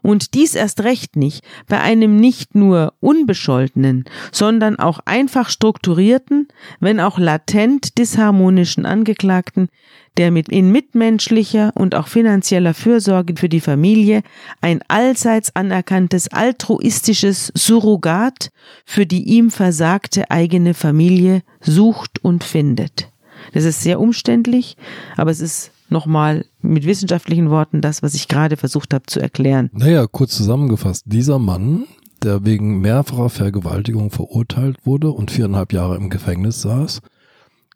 [0.02, 6.48] Und dies erst recht nicht bei einem nicht nur unbescholtenen, sondern auch einfach strukturierten,
[6.80, 9.68] wenn auch latent disharmonischen Angeklagten,
[10.16, 14.22] der mit in mitmenschlicher und auch finanzieller Fürsorge für die Familie
[14.60, 18.50] ein allseits anerkanntes altruistisches Surrogat
[18.84, 23.08] für die ihm versagte eigene Familie sucht und findet.
[23.52, 24.76] Das ist sehr umständlich,
[25.16, 29.70] aber es ist nochmal mit wissenschaftlichen Worten das, was ich gerade versucht habe zu erklären.
[29.72, 31.84] Naja, kurz zusammengefasst, dieser Mann,
[32.22, 37.00] der wegen mehrfacher Vergewaltigung verurteilt wurde und viereinhalb Jahre im Gefängnis saß,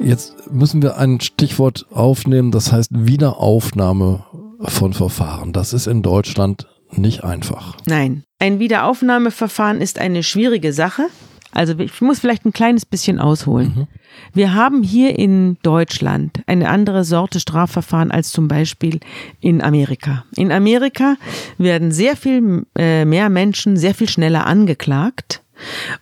[0.00, 4.24] Jetzt müssen wir ein Stichwort aufnehmen, das heißt Wiederaufnahme
[4.62, 5.52] von Verfahren.
[5.52, 7.76] Das ist in Deutschland nicht einfach.
[7.86, 11.06] Nein, ein Wiederaufnahmeverfahren ist eine schwierige Sache.
[11.52, 13.86] Also ich muss vielleicht ein kleines bisschen ausholen.
[14.32, 19.00] Wir haben hier in Deutschland eine andere Sorte Strafverfahren als zum Beispiel
[19.40, 20.24] in Amerika.
[20.36, 21.16] In Amerika
[21.58, 25.42] werden sehr viel äh, mehr Menschen sehr viel schneller angeklagt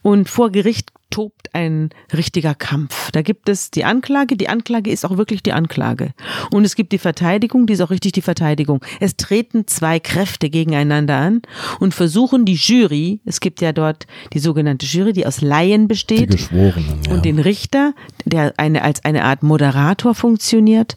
[0.02, 3.10] und vor Gericht tobt ein richtiger Kampf.
[3.10, 6.12] Da gibt es die Anklage, die Anklage ist auch wirklich die Anklage.
[6.50, 8.84] Und es gibt die Verteidigung, die ist auch richtig die Verteidigung.
[9.00, 11.42] Es treten zwei Kräfte gegeneinander an
[11.80, 16.32] und versuchen die Jury, es gibt ja dort die sogenannte Jury, die aus Laien besteht.
[16.32, 17.12] Die Geschworenen, ja.
[17.12, 17.94] Und den Richter,
[18.24, 20.96] der eine, als eine Art Moderator funktioniert,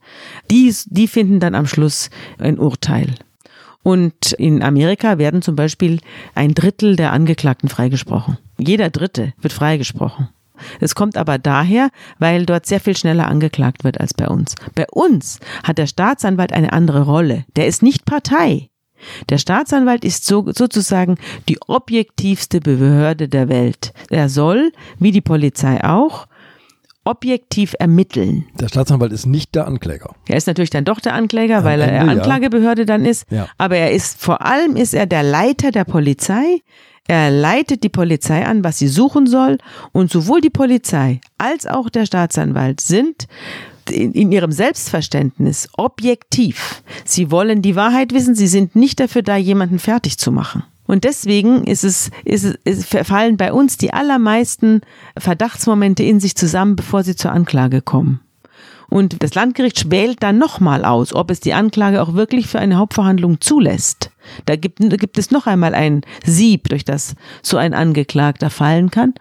[0.51, 3.15] die, die finden dann am Schluss ein Urteil.
[3.83, 5.99] Und in Amerika werden zum Beispiel
[6.35, 8.37] ein Drittel der Angeklagten freigesprochen.
[8.65, 10.29] Jeder Dritte wird freigesprochen.
[10.79, 14.55] Es kommt aber daher, weil dort sehr viel schneller angeklagt wird als bei uns.
[14.75, 17.45] Bei uns hat der Staatsanwalt eine andere Rolle.
[17.55, 18.69] Der ist nicht Partei.
[19.29, 21.17] Der Staatsanwalt ist so, sozusagen
[21.49, 23.93] die objektivste Behörde der Welt.
[24.09, 26.27] Er soll, wie die Polizei auch,
[27.05, 28.45] objektiv ermitteln.
[28.59, 30.15] Der Staatsanwalt ist nicht der Ankläger.
[30.27, 32.11] Er ist natürlich dann doch der Ankläger, Am weil er Ende, ja.
[32.11, 33.29] Anklagebehörde dann ist.
[33.29, 33.47] Ja.
[33.57, 36.61] Aber er ist, vor allem ist er der Leiter der Polizei.
[37.07, 39.57] Er leitet die Polizei an, was sie suchen soll.
[39.91, 43.27] Und sowohl die Polizei als auch der Staatsanwalt sind
[43.89, 46.83] in, in ihrem Selbstverständnis objektiv.
[47.03, 48.35] Sie wollen die Wahrheit wissen.
[48.35, 50.63] Sie sind nicht dafür da, jemanden fertig zu machen.
[50.93, 54.81] Und deswegen ist es, ist ist, fallen bei uns die allermeisten
[55.17, 58.19] Verdachtsmomente in sich zusammen, bevor sie zur Anklage kommen.
[58.91, 62.77] Und das Landgericht wählt dann nochmal aus, ob es die Anklage auch wirklich für eine
[62.77, 64.11] Hauptverhandlung zulässt.
[64.45, 69.15] Da gibt, gibt es noch einmal ein Sieb, durch das so ein Angeklagter fallen kann.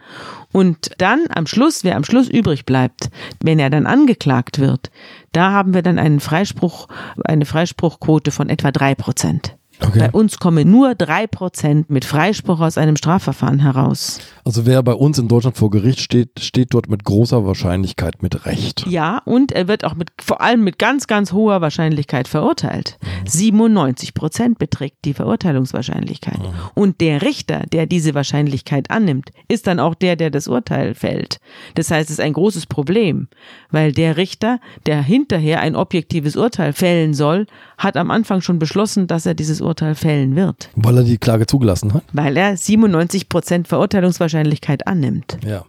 [0.51, 3.09] Und dann am Schluss, wer am Schluss übrig bleibt,
[3.43, 4.91] wenn er dann angeklagt wird,
[5.31, 6.87] da haben wir dann einen Freispruch,
[7.25, 9.55] eine Freispruchquote von etwa drei Prozent.
[9.87, 9.99] Okay.
[9.99, 14.19] Bei uns kommen nur drei Prozent mit Freispruch aus einem Strafverfahren heraus.
[14.45, 18.45] Also wer bei uns in Deutschland vor Gericht steht, steht dort mit großer Wahrscheinlichkeit mit
[18.45, 18.85] Recht.
[18.87, 22.97] Ja, und er wird auch mit, vor allem mit ganz, ganz hoher Wahrscheinlichkeit verurteilt.
[23.25, 26.39] 97 Prozent beträgt die Verurteilungswahrscheinlichkeit.
[26.75, 31.39] Und der Richter, der diese Wahrscheinlichkeit annimmt, ist dann auch der, der das Urteil fällt.
[31.75, 33.27] Das heißt, es ist ein großes Problem,
[33.71, 39.07] weil der Richter, der hinterher ein objektives Urteil fällen soll, hat am Anfang schon beschlossen,
[39.07, 42.03] dass er dieses Urteil fällen wird, Weil er die Klage zugelassen hat?
[42.13, 45.37] weil er 97 Prozent Verurteilungswahrscheinlichkeit annimmt.
[45.45, 45.65] Ja.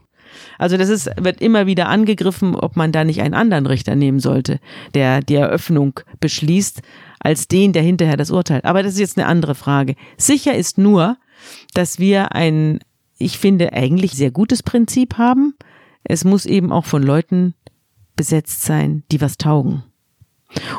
[0.58, 4.20] Also das ist, wird immer wieder angegriffen, ob man da nicht einen anderen Richter nehmen
[4.20, 4.58] sollte,
[4.94, 6.82] der die Eröffnung beschließt,
[7.20, 8.60] als den, der hinterher das Urteil.
[8.64, 9.94] Aber das ist jetzt eine andere Frage.
[10.16, 11.16] Sicher ist nur,
[11.72, 12.80] dass wir ein,
[13.18, 15.54] ich finde, eigentlich sehr gutes Prinzip haben.
[16.02, 17.54] Es muss eben auch von Leuten
[18.16, 19.84] besetzt sein, die was taugen.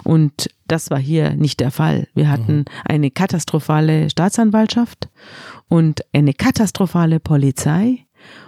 [0.03, 2.07] Und das war hier nicht der Fall.
[2.13, 5.09] Wir hatten eine katastrophale Staatsanwaltschaft
[5.67, 8.04] und eine katastrophale Polizei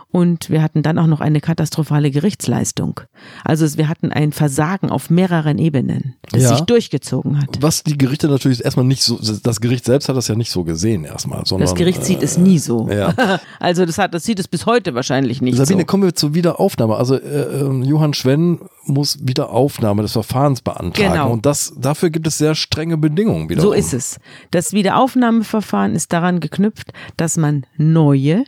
[0.10, 3.02] und wir hatten dann auch noch eine katastrophale Gerichtsleistung.
[3.44, 6.50] Also wir hatten ein Versagen auf mehreren Ebenen, das Ja.
[6.50, 7.62] sich durchgezogen hat.
[7.62, 10.64] Was die Gerichte natürlich erstmal nicht so, das Gericht selbst hat das ja nicht so
[10.64, 11.68] gesehen erstmal, sondern.
[11.68, 12.90] Das Gericht sieht äh, es nie so.
[12.90, 13.14] ja.
[13.60, 15.86] Also das hat, das sieht es bis heute wahrscheinlich nicht Sabine, so.
[15.86, 16.96] kommen wir zur Wiederaufnahme.
[16.96, 21.12] Also äh, ähm, Johann Schwenn muss Wiederaufnahme des Verfahrens beantragen.
[21.14, 21.32] Genau.
[21.32, 23.70] Und das, dafür gibt es sehr strenge Bedingungen wiederum.
[23.70, 24.20] So ist es.
[24.52, 28.46] Das Wiederaufnahmeverfahren ist daran geknüpft, dass man neue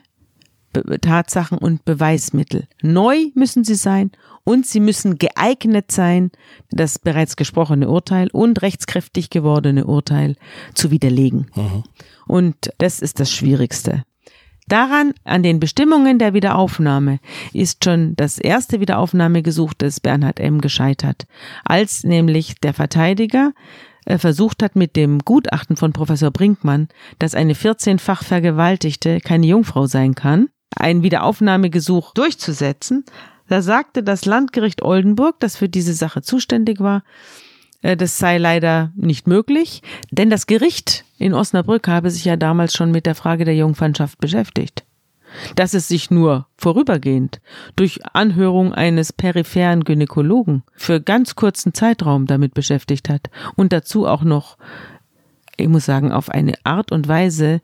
[1.01, 4.11] Tatsachen und Beweismittel neu müssen sie sein
[4.43, 6.31] und sie müssen geeignet sein,
[6.71, 10.35] das bereits gesprochene Urteil und rechtskräftig gewordene Urteil
[10.73, 11.47] zu widerlegen.
[12.27, 14.03] Und das ist das Schwierigste.
[14.67, 17.19] Daran, an den Bestimmungen der Wiederaufnahme,
[17.53, 20.61] ist schon das erste Wiederaufnahmegesuch des Bernhard M.
[20.61, 21.25] gescheitert,
[21.65, 23.53] als nämlich der Verteidiger
[24.05, 29.87] äh, versucht hat mit dem Gutachten von Professor Brinkmann, dass eine 14-fach Vergewaltigte keine Jungfrau
[29.87, 33.05] sein kann, ein Wiederaufnahmegesuch durchzusetzen.
[33.47, 37.03] Da sagte das Landgericht Oldenburg, das für diese Sache zuständig war,
[37.81, 42.73] äh, das sei leider nicht möglich, denn das Gericht in Osnabrück habe sich ja damals
[42.73, 44.85] schon mit der Frage der Jungfernschaft beschäftigt.
[45.55, 47.39] Dass es sich nur vorübergehend
[47.75, 54.23] durch Anhörung eines peripheren Gynäkologen für ganz kurzen Zeitraum damit beschäftigt hat und dazu auch
[54.23, 54.57] noch,
[55.59, 57.61] ich muss sagen, auf eine Art und Weise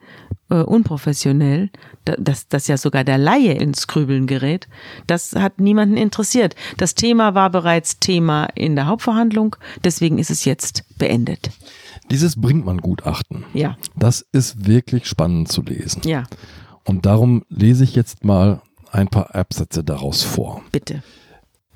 [0.50, 1.70] äh, unprofessionell,
[2.06, 4.68] da- dass, dass ja sogar der Laie ins Grübeln gerät,
[5.08, 6.56] das hat niemanden interessiert.
[6.78, 11.50] Das Thema war bereits Thema in der Hauptverhandlung, deswegen ist es jetzt beendet.
[12.12, 16.02] Dieses Brinkmann-Gutachten, Ja, das ist wirklich spannend zu lesen.
[16.06, 16.24] ja,
[16.84, 20.62] Und darum lese ich jetzt mal ein paar Absätze daraus vor.
[20.72, 21.02] bitte.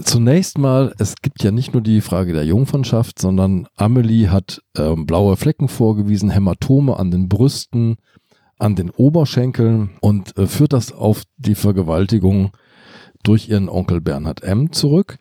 [0.03, 5.05] Zunächst mal, es gibt ja nicht nur die Frage der Jungfernschaft, sondern Amelie hat ähm,
[5.05, 7.97] blaue Flecken vorgewiesen, Hämatome an den Brüsten,
[8.57, 12.51] an den Oberschenkeln und äh, führt das auf die Vergewaltigung
[13.23, 14.71] durch ihren Onkel Bernhard M.
[14.71, 15.17] zurück.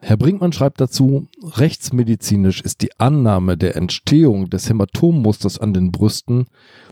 [0.00, 6.46] Herr Brinkmann schreibt dazu, rechtsmedizinisch ist die Annahme der Entstehung des Hämatommusters an den Brüsten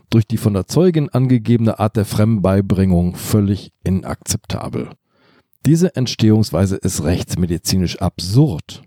[0.09, 4.89] durch die von der Zeugin angegebene Art der Fremdbeibringung völlig inakzeptabel.
[5.65, 8.81] Diese Entstehungsweise ist rechtsmedizinisch absurd.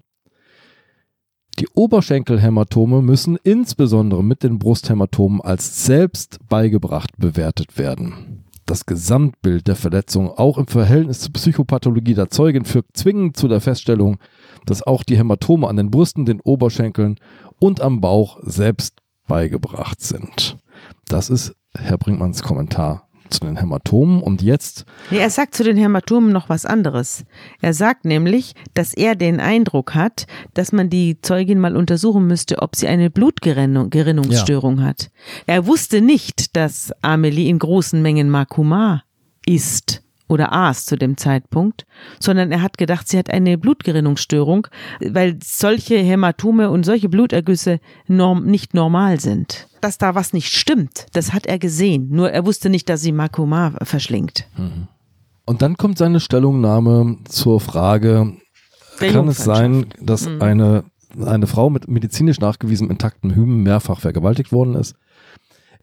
[1.61, 8.45] Die Oberschenkelhämatome müssen insbesondere mit den Brusthämatomen als selbst beigebracht bewertet werden.
[8.67, 13.61] Das Gesamtbild der Verletzung, auch im Verhältnis zur Psychopathologie der Zeugin, führt zwingend zu der
[13.61, 14.17] Feststellung,
[14.67, 17.21] dass auch die Hämatome an den Brüsten, den Oberschenkeln
[17.61, 20.59] und am Bauch selbst beigebracht sind.
[21.07, 24.85] Das ist Herr Brinkmanns Kommentar zu den Hämatomen und jetzt.
[25.11, 27.25] Nee, er sagt zu den Hämatomen noch was anderes.
[27.61, 32.61] Er sagt nämlich, dass er den Eindruck hat, dass man die Zeugin mal untersuchen müsste,
[32.63, 34.85] ob sie eine Blutgerinnungsstörung ja.
[34.85, 35.11] hat.
[35.47, 39.03] Er wusste nicht, dass Amelie in großen Mengen Makuma
[39.47, 40.04] ist
[40.35, 41.87] oder aß zu dem Zeitpunkt,
[42.21, 44.67] sondern er hat gedacht, sie hat eine Blutgerinnungsstörung,
[45.01, 49.69] weil solche Hämatome und solche Blutergüsse norm nicht normal sind.
[49.81, 52.09] Dass da was nicht stimmt, das hat er gesehen.
[52.11, 54.47] Nur er wusste nicht, dass sie Makoma verschlingt.
[54.57, 54.89] Mhm.
[55.47, 58.33] Und dann kommt seine Stellungnahme zur Frage,
[59.01, 60.43] Der kann es sein, dass mhm.
[60.43, 60.85] eine,
[61.25, 64.97] eine Frau mit medizinisch nachgewiesenem intakten Hymen mehrfach vergewaltigt worden ist?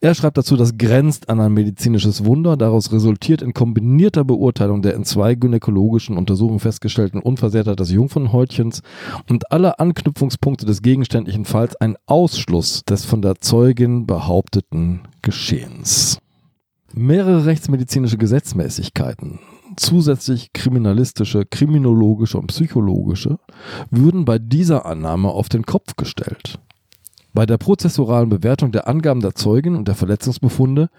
[0.04, 2.58] Er schreibt dazu, das grenzt an ein medizinisches Wunder.
[2.58, 8.82] Daraus resultiert in kombinierter Beurteilung der in zwei gynäkologischen Untersuchungen festgestellten Unversehrtheit des Jungfernhäutchens
[9.30, 16.18] und aller Anknüpfungspunkte des gegenständlichen Falls ein Ausschluss des von der Zeugin behaupteten Geschehens.
[16.96, 19.38] Mehrere rechtsmedizinische Gesetzmäßigkeiten,
[19.78, 23.38] zusätzlich kriminalistische, kriminologische und psychologische,
[23.92, 26.60] würden bei dieser Annahme auf den Kopf gestellt.
[27.34, 30.90] Bei der prozessoralen Bewertung der Angaben der Zeugen und der Verletzungsbefunde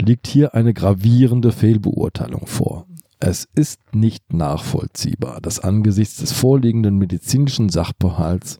[0.00, 2.86] liegt hier eine gravierende Fehlbeurteilung vor.
[3.20, 8.58] Es ist nicht nachvollziehbar, dass angesichts des vorliegenden medizinischen Sachverhalts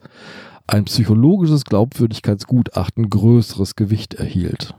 [0.65, 4.73] ein psychologisches Glaubwürdigkeitsgutachten größeres Gewicht erhielt.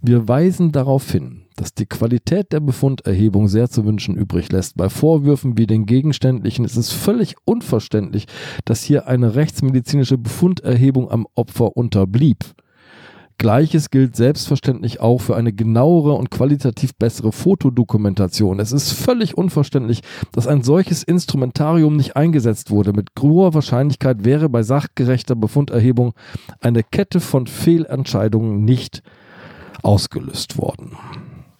[0.00, 4.76] Wir weisen darauf hin, dass die Qualität der Befunderhebung sehr zu wünschen übrig lässt.
[4.76, 8.26] Bei Vorwürfen wie den gegenständlichen ist es völlig unverständlich,
[8.64, 12.44] dass hier eine rechtsmedizinische Befunderhebung am Opfer unterblieb.
[13.42, 18.60] Gleiches gilt selbstverständlich auch für eine genauere und qualitativ bessere Fotodokumentation.
[18.60, 22.92] Es ist völlig unverständlich, dass ein solches Instrumentarium nicht eingesetzt wurde.
[22.92, 26.12] Mit hoher Wahrscheinlichkeit wäre bei sachgerechter Befunderhebung
[26.60, 29.02] eine Kette von Fehlentscheidungen nicht
[29.82, 30.92] ausgelöst worden.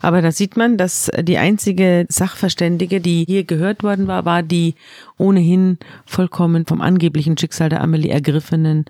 [0.02, 4.74] Aber da sieht man, dass die einzige Sachverständige, die hier gehört worden war, war die
[5.16, 8.84] ohnehin vollkommen vom angeblichen Schicksal der Amelie ergriffenen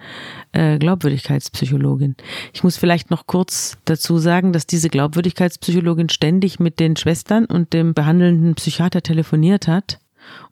[0.53, 2.17] äh, Glaubwürdigkeitspsychologin.
[2.55, 7.75] Ich muss vielleicht noch kurz dazu sagen, dass diese Glaubwürdigkeitspsychologin ständig mit den Schwestern und
[7.75, 9.99] dem behandelnden Psychiater telefoniert hat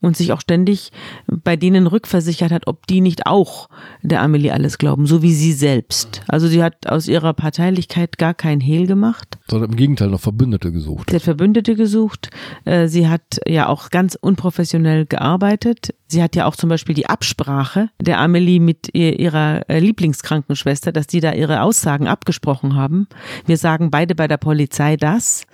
[0.01, 0.91] und sich auch ständig
[1.27, 3.69] bei denen rückversichert hat, ob die nicht auch
[4.03, 6.23] der Amelie alles glauben, so wie sie selbst.
[6.29, 9.39] Also sie hat aus ihrer Parteilichkeit gar kein Hehl gemacht.
[9.49, 11.11] Sondern im Gegenteil noch Verbündete gesucht.
[11.11, 12.31] Sie hat Verbündete gesucht.
[12.65, 15.95] Äh, sie hat ja auch ganz unprofessionell gearbeitet.
[16.09, 21.07] Sie hat ja auch zum Beispiel die Absprache der Amelie mit ihrer äh, Lieblingskrankenschwester, dass
[21.07, 23.07] die da ihre Aussagen abgesprochen haben.
[23.47, 25.47] Wir sagen beide bei der Polizei das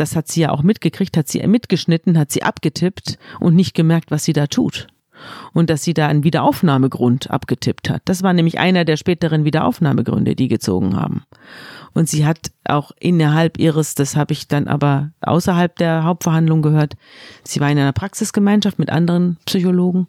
[0.00, 4.10] das hat sie ja auch mitgekriegt, hat sie mitgeschnitten, hat sie abgetippt und nicht gemerkt,
[4.10, 4.86] was sie da tut.
[5.52, 8.00] Und dass sie da einen Wiederaufnahmegrund abgetippt hat.
[8.06, 11.24] Das war nämlich einer der späteren Wiederaufnahmegründe, die gezogen haben.
[11.92, 16.94] Und sie hat auch innerhalb ihres, das habe ich dann aber außerhalb der Hauptverhandlung gehört,
[17.44, 20.08] sie war in einer Praxisgemeinschaft mit anderen Psychologen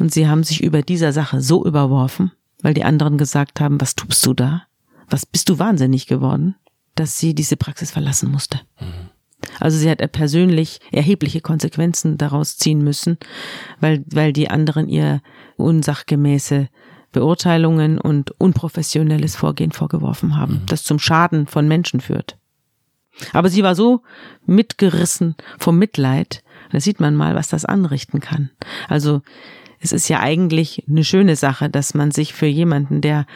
[0.00, 3.94] und sie haben sich über dieser Sache so überworfen, weil die anderen gesagt haben, was
[3.94, 4.62] tust du da?
[5.08, 6.56] Was bist du wahnsinnig geworden?
[6.96, 8.60] Dass sie diese Praxis verlassen musste.
[8.80, 9.10] Mhm.
[9.58, 13.18] Also sie hat persönlich erhebliche Konsequenzen daraus ziehen müssen,
[13.80, 15.22] weil, weil die anderen ihr
[15.56, 16.68] unsachgemäße
[17.12, 20.66] Beurteilungen und unprofessionelles Vorgehen vorgeworfen haben, mhm.
[20.66, 22.36] das zum Schaden von Menschen führt.
[23.32, 24.02] Aber sie war so
[24.46, 28.50] mitgerissen vom Mitleid, da sieht man mal, was das anrichten kann.
[28.88, 29.22] Also
[29.82, 33.26] es ist ja eigentlich eine schöne Sache, dass man sich für jemanden, der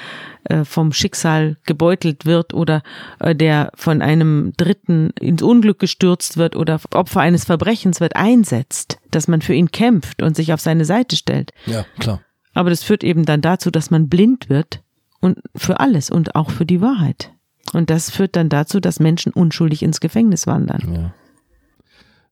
[0.45, 2.83] äh, vom Schicksal gebeutelt wird oder
[3.19, 8.99] äh, der von einem Dritten ins Unglück gestürzt wird oder Opfer eines Verbrechens wird, einsetzt,
[9.11, 11.53] dass man für ihn kämpft und sich auf seine Seite stellt.
[11.65, 12.21] Ja, klar.
[12.53, 14.83] Aber das führt eben dann dazu, dass man blind wird
[15.21, 17.33] und für alles und auch für die Wahrheit.
[17.73, 20.95] Und das führt dann dazu, dass Menschen unschuldig ins Gefängnis wandern.
[20.95, 21.15] Ja.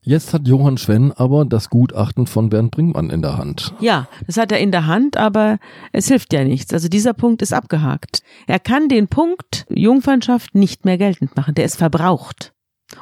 [0.04, 3.72] Jetzt hat Johann Schwenn aber das Gutachten von Bernd Brinkmann in der Hand.
[3.78, 5.58] Ja, das hat er in der Hand, aber
[5.92, 6.72] es hilft ja nichts.
[6.72, 8.20] Also dieser Punkt ist abgehakt.
[8.48, 11.54] Er kann den Punkt Jungfernschaft nicht mehr geltend machen.
[11.54, 12.51] Der ist verbraucht.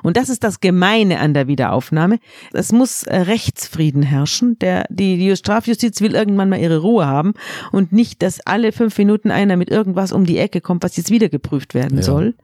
[0.02, 2.18] Und das ist das Gemeine an der Wiederaufnahme.
[2.52, 4.58] Es muss äh, Rechtsfrieden herrschen.
[4.60, 7.34] Der, die, die Strafjustiz will irgendwann mal ihre Ruhe haben
[7.72, 11.10] und nicht, dass alle fünf Minuten einer mit irgendwas um die Ecke kommt, was jetzt
[11.10, 12.02] wieder geprüft werden Ja.
[12.04, 12.34] soll.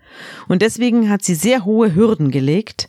[0.49, 2.89] Und deswegen hat sie sehr hohe Hürden gelegt,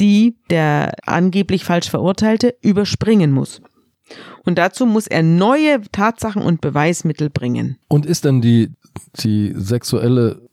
[0.00, 3.60] die der angeblich falsch Verurteilte überspringen muss.
[4.44, 7.76] Und dazu muss er neue Tatsachen und Beweismittel bringen.
[7.88, 8.70] Und ist denn die,
[9.20, 10.47] die sexuelle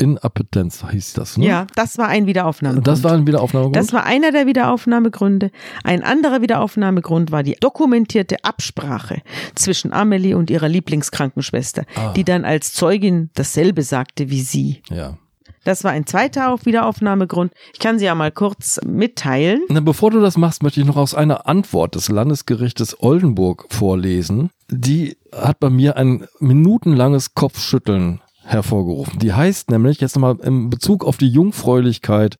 [0.00, 1.46] Inappetenz, hieß das, ne?
[1.46, 2.86] Ja, das war ein Wiederaufnahmegrund.
[2.86, 3.76] Das war ein Wiederaufnahmegrund?
[3.76, 5.50] Das war einer der Wiederaufnahmegründe.
[5.84, 9.22] Ein anderer Wiederaufnahmegrund war die dokumentierte Absprache
[9.54, 12.12] zwischen Amelie und ihrer Lieblingskrankenschwester, Ah.
[12.14, 14.82] die dann als Zeugin dasselbe sagte wie sie.
[14.90, 15.16] ja.
[15.62, 17.52] Das war ein zweiter Auf- Wiederaufnahmegrund.
[17.74, 19.60] Ich kann sie ja mal kurz mitteilen.
[19.68, 24.48] Na, bevor du das machst, möchte ich noch aus einer Antwort des Landesgerichtes Oldenburg vorlesen.
[24.70, 28.22] Die hat bei mir ein minutenlanges Kopfschütteln
[28.52, 29.18] hervorgerufen.
[29.18, 32.38] Die heißt nämlich, jetzt nochmal in Bezug auf die Jungfräulichkeit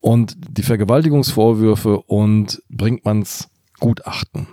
[0.00, 3.48] und die Vergewaltigungsvorwürfe und Brinkmanns
[3.80, 4.46] Gutachten.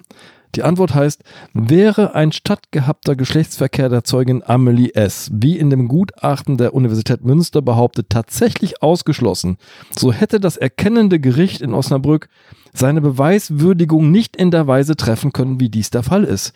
[0.55, 6.57] Die Antwort heißt, wäre ein stattgehabter Geschlechtsverkehr der Zeugin Amelie S., wie in dem Gutachten
[6.57, 9.57] der Universität Münster behauptet, tatsächlich ausgeschlossen,
[9.97, 12.30] so hätte das erkennende Gericht in Osnabrück
[12.71, 16.53] seine Beweiswürdigung nicht in der Weise treffen können, wie dies der Fall ist.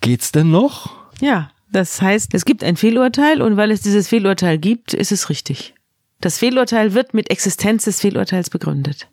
[0.00, 0.90] Geht's denn noch?
[1.20, 5.28] Ja, das heißt, es gibt ein Fehlurteil und weil es dieses Fehlurteil gibt, ist es
[5.30, 5.74] richtig.
[6.20, 9.08] Das Fehlurteil wird mit Existenz des Fehlurteils begründet.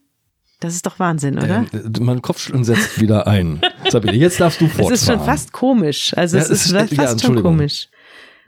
[0.62, 1.66] Das ist doch Wahnsinn, oder?
[1.74, 3.62] Ähm, mein Kopfschütteln setzt wieder ein.
[3.90, 4.94] Sabine, jetzt darfst du Es fortfahren.
[4.94, 6.14] ist schon fast komisch.
[6.18, 7.90] Also Ja, es es ist ist- fast ja, schon komisch.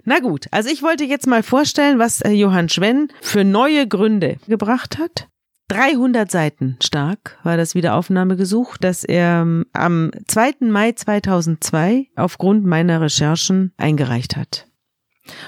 [0.05, 4.37] Na gut, also ich wollte jetzt mal vorstellen, was äh, Johann Schwenn für neue Gründe
[4.47, 5.27] gebracht hat.
[5.69, 10.55] 300 Seiten stark war das Wiederaufnahmegesuch, das er ähm, am 2.
[10.61, 14.67] Mai 2002 aufgrund meiner Recherchen eingereicht hat.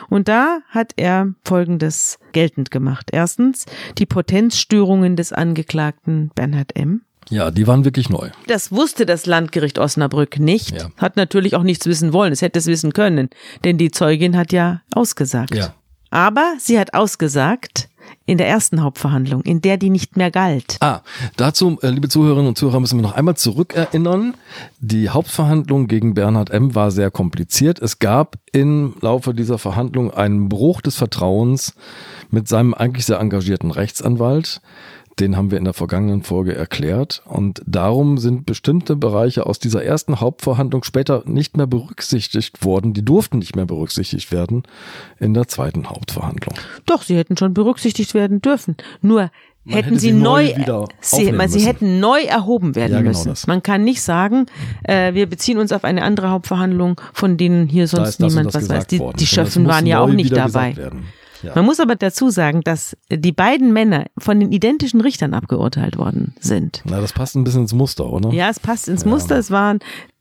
[0.10, 3.10] Und da hat er Folgendes geltend gemacht.
[3.14, 3.66] Erstens
[3.98, 7.04] die Potenzstörungen des Angeklagten Bernhard M.
[7.30, 8.30] Ja, die waren wirklich neu.
[8.48, 10.90] Das wusste das Landgericht Osnabrück nicht, Ja.
[10.98, 13.30] hat natürlich auch nichts wissen wollen, es hätte es wissen können,
[13.64, 15.56] denn die Zeugin hat ja ausgesagt.
[15.56, 15.76] Ja.
[16.10, 17.89] Aber sie hat ausgesagt
[18.30, 20.78] in der ersten Hauptverhandlung, in der die nicht mehr galt.
[20.82, 21.02] Ah,
[21.36, 24.36] dazu, äh, liebe Zuhörerinnen und Zuhörer, müssen wir noch einmal zurückerinnern.
[24.80, 26.76] Die Hauptverhandlung gegen Bernhard M.
[26.76, 27.80] war sehr kompliziert.
[27.82, 31.74] Es gab im Laufe dieser Verhandlung einen Bruch des Vertrauens
[32.30, 34.62] mit seinem eigentlich sehr engagierten Rechtsanwalt.
[35.20, 37.22] Den haben wir in der vergangenen Folge erklärt.
[37.26, 42.94] Und darum sind bestimmte Bereiche aus dieser ersten Hauptverhandlung später nicht mehr berücksichtigt worden.
[42.94, 44.64] Die durften nicht mehr berücksichtigt werden
[45.20, 46.56] in der zweiten Hauptverhandlung.
[46.86, 48.78] Doch, sie hätten schon berücksichtigt werden dürfen.
[49.02, 49.30] Nur
[49.66, 50.54] Man hätten hätte sie, sie neu
[51.02, 53.30] sie, man, sie hätten neu erhoben werden Ja, genau müssen.
[53.30, 53.46] das.
[53.46, 54.46] Man kann nicht sagen,
[54.84, 58.88] äh, wir beziehen uns auf eine andere Hauptverhandlung, von denen hier sonst niemand was weiß.
[58.88, 60.76] Die, die Schöffen waren ja auch nicht dabei.
[61.44, 61.54] Ja.
[61.56, 66.36] Man muss aber dazu sagen, dass die beiden Männer von den identischen Richtern abgeurteilt worden
[66.40, 66.82] sind.
[66.86, 68.32] Na, das passt ein bisschen ins Muster, oder?
[68.32, 69.38] Ja, es passt ins Muster.
[69.38, 69.80] Es waren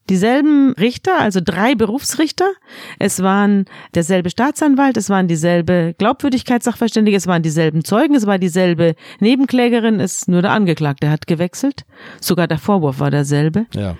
[0.09, 2.51] dieselben Richter, also drei Berufsrichter.
[2.99, 8.95] Es waren derselbe Staatsanwalt, es waren dieselbe Glaubwürdigkeitssachverständige, es waren dieselben Zeugen, es war dieselbe
[9.21, 11.85] Nebenklägerin, es nur der Angeklagte hat gewechselt.
[12.21, 13.67] Sogar der Vorwurf war derselbe.
[13.75, 13.97] Ja.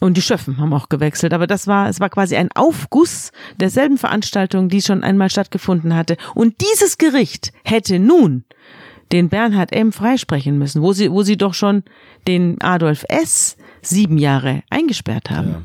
[0.00, 1.34] Und die Schöffen haben auch gewechselt.
[1.34, 6.16] Aber das war, es war quasi ein Aufguss derselben Veranstaltung, die schon einmal stattgefunden hatte.
[6.34, 8.44] Und dieses Gericht hätte nun
[9.12, 9.92] den Bernhard M.
[9.92, 11.82] freisprechen müssen, wo sie, wo sie doch schon
[12.26, 13.56] den Adolf S.
[13.82, 15.48] sieben Jahre eingesperrt haben.
[15.48, 15.62] Ja.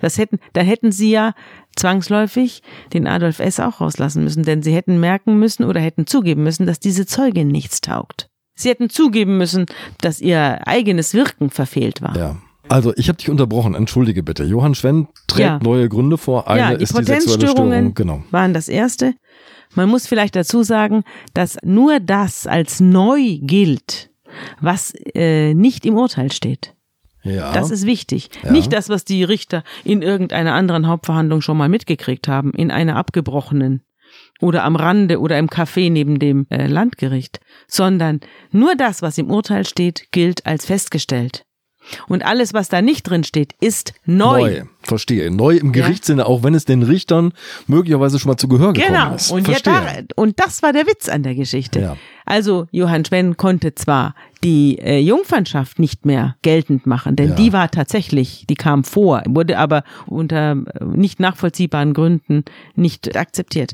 [0.00, 1.34] Das hätten, da hätten sie ja
[1.76, 2.62] zwangsläufig
[2.92, 3.60] den Adolf S.
[3.60, 7.48] auch rauslassen müssen, denn sie hätten merken müssen oder hätten zugeben müssen, dass diese Zeugin
[7.48, 8.28] nichts taugt.
[8.54, 9.66] Sie hätten zugeben müssen,
[10.00, 12.16] dass ihr eigenes Wirken verfehlt war.
[12.16, 12.36] Ja.
[12.70, 14.44] Also, ich habe dich unterbrochen, entschuldige bitte.
[14.44, 15.58] Johann Schwenn trägt Ja.
[15.60, 16.48] neue Gründe vor.
[16.48, 17.94] Eine ja, die ist die sexuelle Störung.
[17.94, 18.22] Genau.
[18.30, 19.14] waren das erste.
[19.74, 21.02] Man muss vielleicht dazu sagen,
[21.34, 24.10] dass nur das als neu gilt,
[24.60, 26.74] was äh, nicht im Urteil steht.
[27.22, 27.52] Ja.
[27.52, 28.30] Das ist wichtig.
[28.42, 28.52] Ja.
[28.52, 32.96] Nicht das, was die Richter in irgendeiner anderen Hauptverhandlung schon mal mitgekriegt haben, in einer
[32.96, 33.82] abgebrochenen
[34.40, 38.20] oder am Rande oder im Café neben dem äh, Landgericht, sondern
[38.52, 41.44] nur das, was im Urteil steht, gilt als festgestellt.
[42.08, 44.62] Und alles, was da nicht drin steht, ist neu.
[44.82, 45.30] Verstehe.
[45.30, 47.32] Neu im Gerichtssinne, auch wenn es den Richtern
[47.66, 49.14] möglicherweise schon mal zu Gehör gekommen Genau.
[49.14, 49.30] ist.
[49.30, 50.04] Und, ja, Verstehe.
[50.08, 51.80] da, und das war der Witz an der Geschichte.
[51.80, 51.96] Ja.
[52.24, 54.14] Also Johann Schwenn konnte zwar
[54.44, 57.34] die äh, Jungfernschaft nicht mehr geltend machen, denn Ja.
[57.34, 63.72] die war tatsächlich, die kam vor, wurde aber unter äh, nicht nachvollziehbaren Gründen nicht akzeptiert.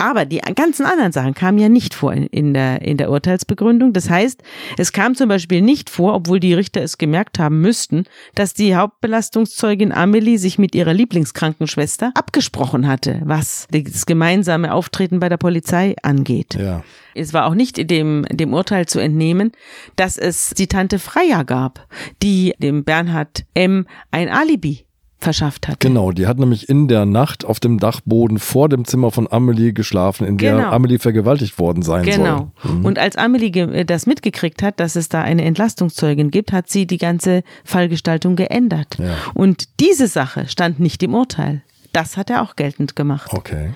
[0.00, 3.92] Aber die ganzen anderen Sachen kamen ja nicht vor in, in, der, in der Urteilsbegründung.
[3.92, 4.42] Das heißt,
[4.78, 8.74] es kam zum Beispiel nicht vor, obwohl die Richter es gemerkt haben müssten, dass die
[8.74, 15.94] Hauptbelastungszeugin Amelie sich mit ihrer Lieblingskrankenschwester abgesprochen hatte, was das gemeinsame Auftreten bei der Polizei
[16.02, 16.54] angeht.
[16.54, 16.82] Ja.
[17.14, 19.52] Es war auch nicht dem, dem Urteil zu entnehmen,
[19.96, 21.86] dass es die Tante Freya gab,
[22.22, 23.86] die dem Bernhard M.
[24.10, 24.86] ein Alibi
[25.20, 25.80] verschafft hat.
[25.80, 29.72] Genau, die hat nämlich in der Nacht auf dem Dachboden vor dem Zimmer von Amelie
[29.72, 30.70] geschlafen, in der Genau.
[30.70, 32.50] Amelie vergewaltigt worden sein Genau.
[32.62, 32.72] soll.
[32.72, 32.84] Mhm.
[32.84, 36.86] Und als Amelie äh, das mitgekriegt hat, dass es da eine Entlastungszeugin gibt, hat sie
[36.86, 38.96] die ganze Fallgestaltung geändert.
[38.98, 39.14] Ja.
[39.34, 41.62] Und diese Sache stand nicht im Urteil.
[41.92, 43.32] Das hat er auch geltend gemacht.
[43.32, 43.70] Okay.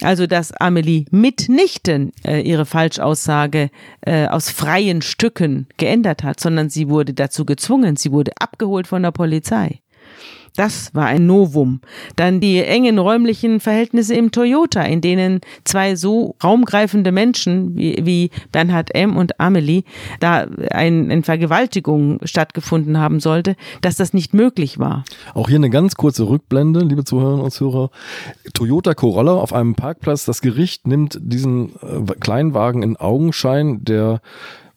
[0.00, 3.70] Also, dass Amelie mitnichten äh, ihre Falschaussage
[4.02, 9.02] äh, aus freien Stücken geändert hat, sondern sie wurde dazu gezwungen, sie wurde abgeholt von
[9.02, 9.80] der Polizei.
[10.58, 11.80] Das war ein Novum.
[12.16, 18.30] Dann die engen räumlichen Verhältnisse im Toyota, in denen zwei so raumgreifende Menschen wie, wie
[18.50, 19.16] Bernhard M.
[19.16, 19.84] und Amelie
[20.18, 25.04] da ein, Vergewaltigung stattgefunden haben sollte, dass das nicht möglich war.
[25.32, 27.90] Auch hier eine ganz kurze Rückblende, liebe Zuhörerinnen und Zuhörer.
[28.52, 30.24] Toyota Corolla auf einem Parkplatz.
[30.24, 34.20] Das Gericht nimmt diesen äh, Kleinwagen in Augenschein, der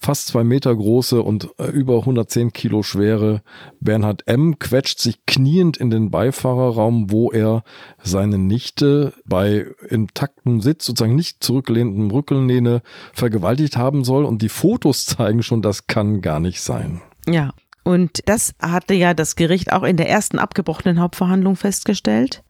[0.02, 3.42] fast zwei Meter große und äh, über 110 Kilo schwere
[3.80, 4.58] Bernhard M.
[4.58, 7.64] quetscht sich kniend in den Beifahrerraum, wo er
[8.02, 12.82] seine Nichte bei intaktem Sitz, sozusagen nicht zurückgelehnten Rückenlehne,
[13.14, 14.26] vergewaltigt haben soll.
[14.26, 17.02] Und die Fotos zeigen schon, das kann gar nicht sein.
[17.28, 17.54] Ja.
[17.84, 22.44] Und das hatte ja das Gericht auch in der ersten abgebrochenen Hauptverhandlung festgestellt.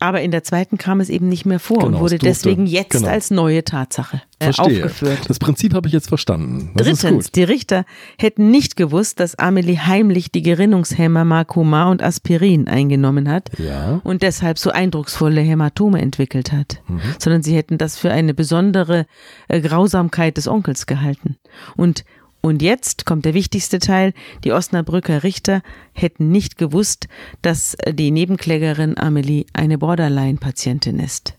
[0.00, 2.92] Aber in der zweiten kam es eben nicht mehr vor Genau, und wurde deswegen jetzt
[2.92, 3.08] genau.
[3.08, 5.18] als neue Tatsache äh, aufgeführt.
[5.26, 6.70] Das Prinzip habe ich jetzt verstanden.
[6.76, 7.84] Das Drittens, die Richter
[8.16, 14.00] hätten nicht gewusst, dass Amelie heimlich die Gerinnungshemmer Marcomar und Aspirin eingenommen hat Ja.
[14.04, 17.00] und deshalb so eindrucksvolle Hämatome entwickelt hat, Mhm.
[17.18, 19.06] sondern sie hätten das für eine besondere
[19.48, 21.38] äh, Grausamkeit des Onkels gehalten.
[21.76, 22.04] Und
[22.40, 24.12] und jetzt kommt der wichtigste Teil.
[24.44, 25.62] Die Osnabrücker Richter
[25.92, 27.08] hätten nicht gewusst,
[27.42, 31.34] dass die Nebenklägerin Amelie eine Borderline-Patientin ist.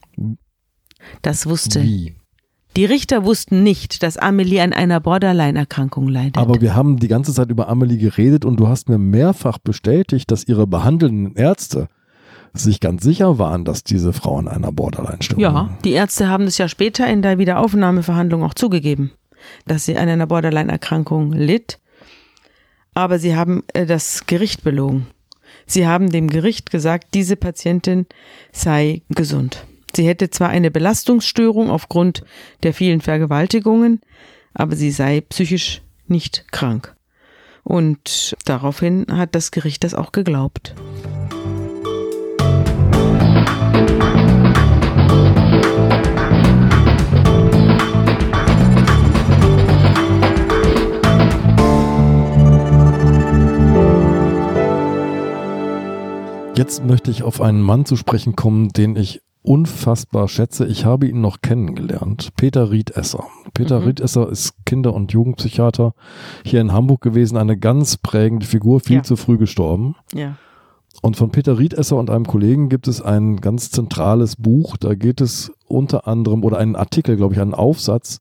[1.21, 1.83] Das wusste.
[1.83, 2.15] Wie?
[2.75, 6.37] Die Richter wussten nicht, dass Amelie an einer Borderline-Erkrankung leidet.
[6.37, 10.29] Aber wir haben die ganze Zeit über Amelie geredet und du hast mir mehrfach bestätigt,
[10.29, 11.87] dass ihre behandelnden Ärzte
[12.53, 16.57] sich ganz sicher waren, dass diese Frau an einer Borderline-Störung Ja, die Ärzte haben es
[16.57, 19.11] ja später in der Wiederaufnahmeverhandlung auch zugegeben,
[19.65, 21.79] dass sie an einer Borderline-Erkrankung litt.
[22.93, 25.07] Aber sie haben äh, das Gericht belogen.
[25.65, 28.07] Sie haben dem Gericht gesagt, diese Patientin
[28.51, 29.65] sei gesund.
[29.95, 32.23] Sie hätte zwar eine Belastungsstörung aufgrund
[32.63, 34.01] der vielen Vergewaltigungen,
[34.53, 36.95] aber sie sei psychisch nicht krank.
[37.63, 40.73] Und daraufhin hat das Gericht das auch geglaubt.
[56.59, 60.65] Jetzt möchte ich auf einen Mann zu sprechen kommen, den ich unfassbar schätze.
[60.67, 62.31] Ich habe ihn noch kennengelernt.
[62.35, 63.23] Peter Riedesser.
[63.53, 63.85] Peter Mhm.
[63.85, 65.93] Riedesser ist Kinder- und Jugendpsychiater
[66.43, 67.37] hier in Hamburg gewesen.
[67.37, 69.03] Eine ganz prägende Figur, viel Ja.
[69.03, 69.95] zu früh gestorben.
[70.13, 70.35] Ja.
[71.01, 74.75] Und von Peter Riedesser und einem Kollegen gibt es ein ganz zentrales Buch.
[74.75, 78.19] Da geht es unter anderem, oder einen Artikel, glaube ich, einen Aufsatz.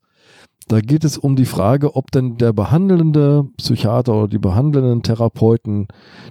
[0.69, 5.87] Da geht es um die Frage, ob denn der behandelnde Psychiater oder die behandelnden Therapeuten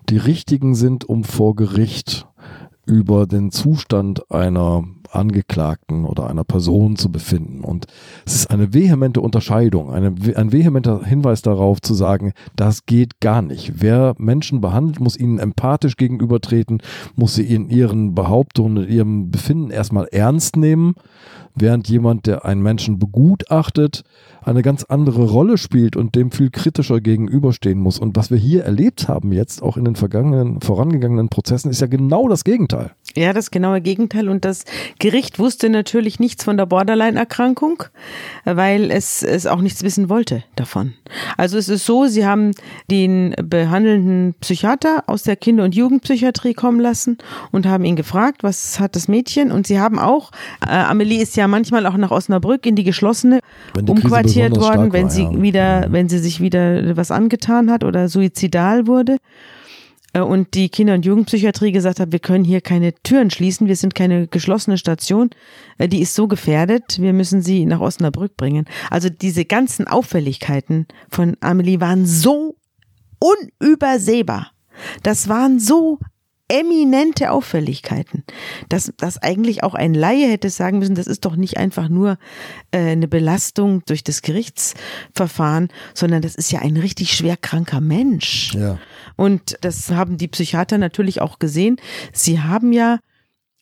[0.08, 2.28] die richtigen sind, um vor Gericht
[2.86, 7.64] über den Zustand einer Angeklagten oder einer Person zu befinden.
[7.64, 7.86] Und
[8.26, 13.42] es ist eine vehemente Unterscheidung, eine, ein vehementer Hinweis darauf zu sagen, das geht gar
[13.42, 13.74] nicht.
[13.76, 16.82] Wer Menschen behandelt, muss ihnen empathisch gegenübertreten,
[17.16, 20.94] muss sie in ihren Behauptungen, in ihrem Befinden erstmal ernst nehmen,
[21.54, 24.04] während jemand, der einen Menschen begutachtet,
[24.42, 27.98] eine ganz andere Rolle spielt und dem viel kritischer gegenüberstehen muss.
[27.98, 31.86] Und was wir hier erlebt haben jetzt, auch in den vergangenen, vorangegangenen Prozessen, ist ja
[31.86, 32.92] genau das Gegenteil.
[33.16, 34.28] Ja, das genaue Gegenteil.
[34.28, 34.64] Und das
[34.98, 37.84] Gericht wusste natürlich nichts von der Borderline-Erkrankung,
[38.44, 40.94] weil es, es auch nichts wissen wollte davon.
[41.36, 42.52] Also es ist so, sie haben
[42.90, 47.18] den behandelnden Psychiater aus der Kinder- und Jugendpsychiatrie kommen lassen
[47.50, 49.50] und haben ihn gefragt, was hat das Mädchen?
[49.50, 50.30] Und sie haben auch,
[50.64, 53.40] äh, Amelie ist ja manchmal auch nach Osnabrück in die geschlossene
[53.74, 55.42] die umquartiert worden, wenn war, sie ja.
[55.42, 59.16] wieder, wenn sie sich wieder was angetan hat oder suizidal wurde
[60.14, 63.94] und die Kinder- und Jugendpsychiatrie gesagt hat, wir können hier keine Türen schließen, wir sind
[63.94, 65.30] keine geschlossene Station,
[65.76, 68.66] äh, die ist so gefährdet, wir müssen sie nach Osnabrück bringen.
[68.90, 72.56] Also diese ganzen Auffälligkeiten von Amelie waren so
[73.18, 74.52] unübersehbar.
[75.02, 75.98] Das waren so
[76.48, 78.24] eminente Auffälligkeiten,
[78.68, 82.18] dass, dass eigentlich auch ein Laie hätte sagen müssen, das ist doch nicht einfach nur
[82.70, 88.54] äh, eine Belastung durch das Gerichtsverfahren, sondern das ist ja ein richtig schwer kranker Mensch.
[88.54, 88.78] Ja.
[89.16, 91.76] Und das haben die Psychiater natürlich auch gesehen.
[92.12, 92.98] Sie haben ja,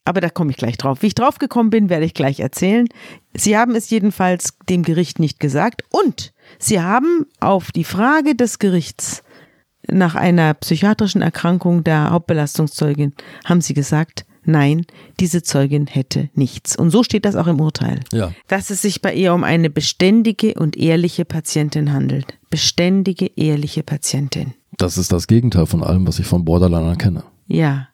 [0.04, 1.02] aber da komme ich gleich drauf.
[1.02, 2.86] Wie ich drauf gekommen bin, werde ich gleich erzählen.
[3.34, 8.60] Sie haben es jedenfalls dem Gericht nicht gesagt und sie haben auf die Frage des
[8.60, 9.24] Gerichts
[9.88, 13.12] nach einer psychiatrischen Erkrankung der Hauptbelastungszeugin
[13.44, 14.86] haben sie gesagt, nein,
[15.20, 16.76] diese Zeugin hätte nichts.
[16.76, 18.00] Und so steht das auch im Urteil.
[18.12, 18.32] Ja.
[18.48, 22.38] Dass es sich bei ihr um eine beständige und ehrliche Patientin handelt.
[22.50, 24.54] Beständige, ehrliche Patientin.
[24.78, 27.24] Das ist das Gegenteil von allem, was ich von Borderline kenne.
[27.46, 27.88] Ja.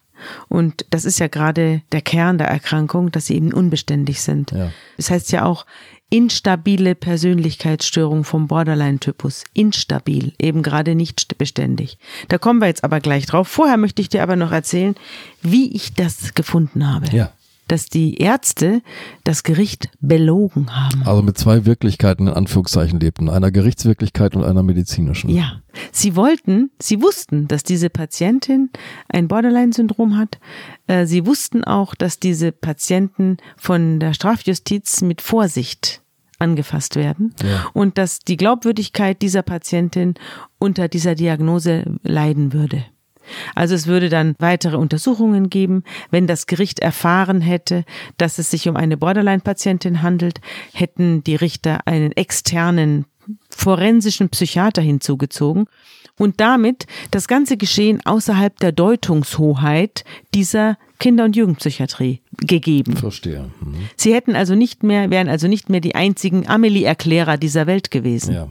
[0.48, 4.52] Und das ist ja gerade der Kern der Erkrankung, dass sie eben unbeständig sind.
[4.52, 4.70] Ja.
[4.96, 5.66] Das heißt ja auch
[6.12, 9.44] instabile Persönlichkeitsstörung vom Borderline-Typus.
[9.54, 11.96] Instabil, eben gerade nicht beständig.
[12.28, 13.48] Da kommen wir jetzt aber gleich drauf.
[13.48, 14.94] Vorher möchte ich dir aber noch erzählen,
[15.40, 17.06] wie ich das gefunden habe.
[17.16, 17.32] Ja.
[17.72, 18.82] Dass die Ärzte
[19.24, 21.04] das Gericht belogen haben.
[21.06, 23.30] Also mit zwei Wirklichkeiten in Anführungszeichen lebten.
[23.30, 25.30] Einer Gerichtswirklichkeit und einer medizinischen.
[25.30, 28.68] Ja, sie wollten, sie wussten, dass diese Patientin
[29.08, 30.38] ein Borderline-Syndrom hat.
[30.86, 36.02] Äh, Sie wussten auch, dass diese Patienten von der Strafjustiz mit Vorsicht
[36.38, 37.68] angefasst werden Ja.
[37.72, 40.12] und dass die Glaubwürdigkeit dieser Patientin
[40.58, 42.84] unter dieser Diagnose leiden würde.
[43.54, 45.84] Also es würde dann weitere Untersuchungen geben.
[46.10, 47.84] Wenn das Gericht erfahren hätte,
[48.18, 50.40] dass es sich um eine Borderline-Patientin handelt,
[50.72, 53.06] hätten die Richter einen externen
[53.50, 55.66] forensischen Psychiater hinzugezogen
[56.18, 60.04] und damit das ganze Geschehen außerhalb der Deutungshoheit
[60.34, 62.96] dieser Kinder- und Jugendpsychiatrie gegeben.
[62.96, 63.50] Verstehe.
[63.60, 63.88] Mhm.
[63.96, 68.34] Sie hätten also nicht mehr, wären also nicht mehr die einzigen Amelie-Erklärer dieser Welt gewesen.
[68.34, 68.48] Ja.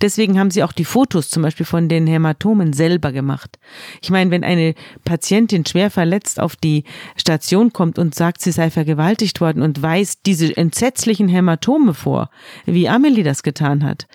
[0.00, 3.58] Deswegen haben sie auch die Fotos zum Beispiel von den Hämatomen selber gemacht.
[4.02, 4.74] Ich meine, wenn eine
[5.04, 6.84] Patientin schwer verletzt auf die
[7.16, 12.30] Station kommt und sagt, sie sei vergewaltigt worden und weist diese entsetzlichen Hämatome vor,
[12.66, 14.06] wie Amelie das getan hat,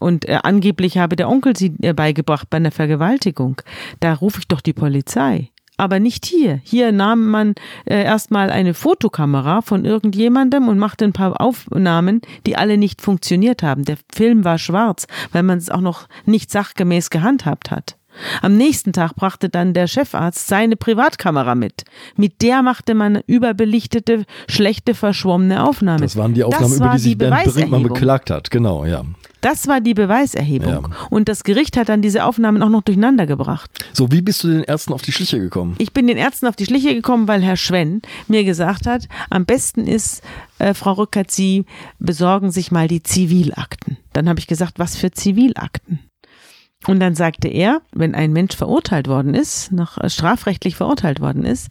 [0.00, 3.60] und äh, angeblich habe der Onkel sie äh, beigebracht bei einer Vergewaltigung,
[4.00, 5.50] da rufe ich doch die Polizei.
[5.80, 6.60] Aber nicht hier.
[6.62, 7.54] Hier nahm man
[7.86, 13.62] äh, erstmal eine Fotokamera von irgendjemandem und machte ein paar Aufnahmen, die alle nicht funktioniert
[13.62, 13.86] haben.
[13.86, 17.96] Der Film war schwarz, weil man es auch noch nicht sachgemäß gehandhabt hat.
[18.42, 21.84] Am nächsten Tag brachte dann der Chefarzt seine Privatkamera mit.
[22.16, 26.02] Mit der machte man überbelichtete, schlechte, verschwommene Aufnahmen.
[26.02, 28.50] Das waren die Aufnahmen, Das über die sich Bernd Brinkmann beklagt hat.
[28.50, 29.04] Genau, ja.
[29.40, 30.88] Das war die Beweiserhebung.
[30.90, 31.08] Ja.
[31.08, 33.70] Und das Gericht hat dann diese Aufnahmen auch noch durcheinander gebracht.
[33.92, 35.76] So, wie bist du den Ärzten auf die Schliche gekommen?
[35.78, 39.46] Ich bin den Ärzten auf die Schliche gekommen, weil Herr Schwenn mir gesagt hat, am
[39.46, 40.22] besten ist,
[40.58, 41.64] äh, Frau Rückert, Sie
[41.98, 43.96] besorgen sich mal die Zivilakten.
[44.12, 46.00] Dann habe ich gesagt, was für Zivilakten?
[46.86, 51.44] Und dann sagte er, wenn ein Mensch verurteilt worden ist, noch äh, strafrechtlich verurteilt worden
[51.44, 51.68] ist,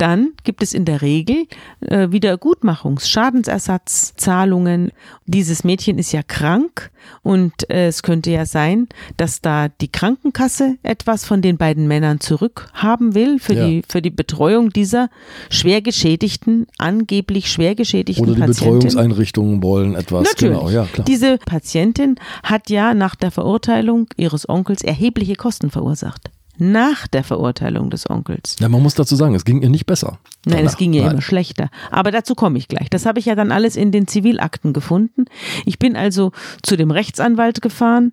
[0.00, 1.46] dann gibt es in der Regel
[1.80, 4.92] äh, Wiedergutmachungs-, Schadensersatzzahlungen.
[5.26, 6.90] Dieses Mädchen ist ja krank
[7.22, 12.20] und äh, es könnte ja sein, dass da die Krankenkasse etwas von den beiden Männern
[12.20, 13.66] zurückhaben will für Ja.
[13.66, 15.08] die für die Betreuung dieser
[15.50, 18.78] schwer geschädigten, angeblich schwer geschädigten Oder die Patientin.
[18.80, 20.24] Betreuungseinrichtungen wollen etwas.
[20.24, 20.58] Natürlich.
[20.58, 21.04] Genau, ja, klar.
[21.04, 26.30] Diese Patientin hat ja nach der Verurteilung ihres Onkels erhebliche Kosten verursacht.
[26.58, 28.56] Nach der Verurteilung des Onkels.
[28.60, 30.18] Ja, man muss dazu sagen, es ging ihr nicht besser.
[30.44, 30.70] Nein, Danach.
[30.72, 31.12] es ging ja Nein.
[31.12, 31.70] immer schlechter.
[31.90, 32.90] Aber dazu komme ich gleich.
[32.90, 35.24] Das habe ich ja dann alles in den Zivilakten gefunden.
[35.64, 36.32] Ich bin also
[36.62, 38.12] zu dem Rechtsanwalt gefahren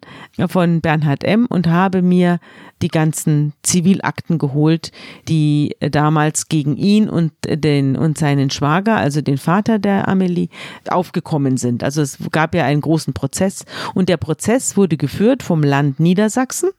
[0.49, 1.45] von Bernhard M.
[1.47, 2.39] und habe mir
[2.81, 4.91] die ganzen Zivilakten geholt,
[5.27, 10.49] die damals gegen ihn und den und seinen Schwager, also den Vater der Amelie,
[10.89, 11.83] aufgekommen sind.
[11.83, 13.65] Also es gab ja einen großen Prozess
[13.95, 16.69] und der Prozess wurde geführt vom Land Niedersachsen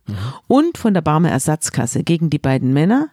[0.47, 1.31] und von der Barmer
[1.63, 3.09] Ersatzkasse gegen die beiden Männer.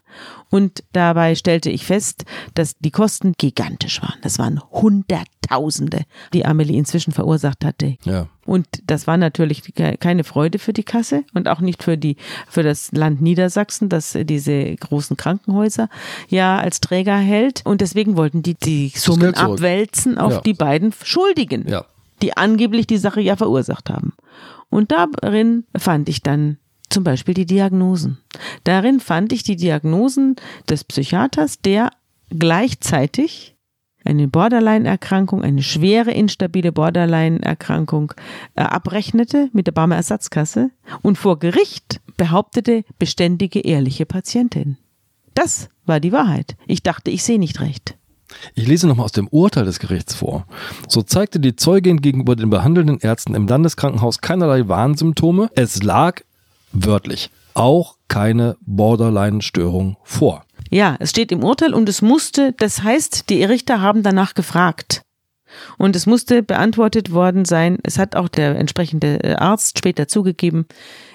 [0.50, 2.24] Und dabei stellte ich fest,
[2.54, 4.16] dass die Kosten gigantisch waren.
[4.22, 7.98] Das waren Hunderttausende, die Amelie inzwischen verursacht hatte.
[8.04, 8.28] Ja.
[8.46, 12.16] Und das war natürlich ke- keine Freude für die Kasse und auch nicht für die,
[12.48, 15.90] für das Land Niedersachsen, das diese großen Krankenhäuser
[16.30, 17.66] ja als Träger hält.
[17.66, 20.42] Und deswegen wollten die die Summen abwälzen auf Ja.
[20.42, 21.86] die beiden Schuldigen, Ja.
[22.22, 24.14] die angeblich die Sache ja verursacht haben.
[24.70, 26.58] Und darin fand ich dann
[26.96, 28.20] zum Beispiel die Diagnosen.
[28.64, 30.38] Darin fand ich die Diagnosen
[30.70, 31.92] des Psychiaters, der
[32.30, 33.58] gleichzeitig
[34.06, 38.14] eine Borderline-Erkrankung, eine schwere instabile Borderline-Erkrankung
[38.56, 40.72] äh, abrechnete mit der Barmer Ersatzkasse
[41.02, 44.78] und vor Gericht behauptete beständige, ehrliche Patientin.
[45.34, 46.56] Das war die Wahrheit.
[46.66, 47.98] Ich dachte, ich sehe nicht recht.
[48.54, 50.48] Ich lese nochmal aus dem Urteil des Gerichts vor.
[50.88, 55.50] So zeigte die Zeugin gegenüber den behandelnden Ärzten im Landeskrankenhaus keinerlei Warnsymptome.
[55.56, 56.22] Es lag
[56.76, 60.46] wörtlich auch keine Borderline-Störung vor.
[60.70, 65.04] Ja, es steht im Urteil und es musste, das heißt, die Richter haben danach gefragt.
[65.78, 67.78] Und es musste beantwortet worden sein.
[67.84, 70.66] Es hat auch der entsprechende äh, Arzt später zugegeben.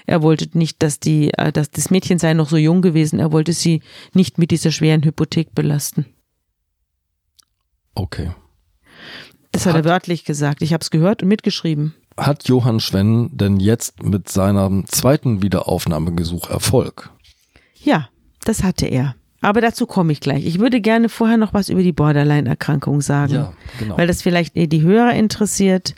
[0.07, 3.19] Er wollte nicht, dass die, äh, dass das Mädchen sei noch so jung gewesen.
[3.19, 3.83] Er wollte sie
[4.15, 6.07] nicht mit dieser schweren Hypothek belasten.
[7.95, 8.31] Okay.
[9.53, 10.63] Das hat, Hat- er wörtlich gesagt.
[10.63, 11.95] Ich habe es gehört und mitgeschrieben.
[12.21, 17.11] Hat Johann Schwenn denn jetzt mit seinem zweiten Wiederaufnahmegesuch Erfolg?
[17.83, 18.09] Ja,
[18.45, 19.15] das hatte er.
[19.41, 20.45] Aber dazu komme ich gleich.
[20.45, 23.49] Ich würde gerne vorher noch was über die Borderline-Erkrankung sagen.
[23.79, 23.97] genau.
[23.97, 25.95] weil das vielleicht eher die Hörer interessiert.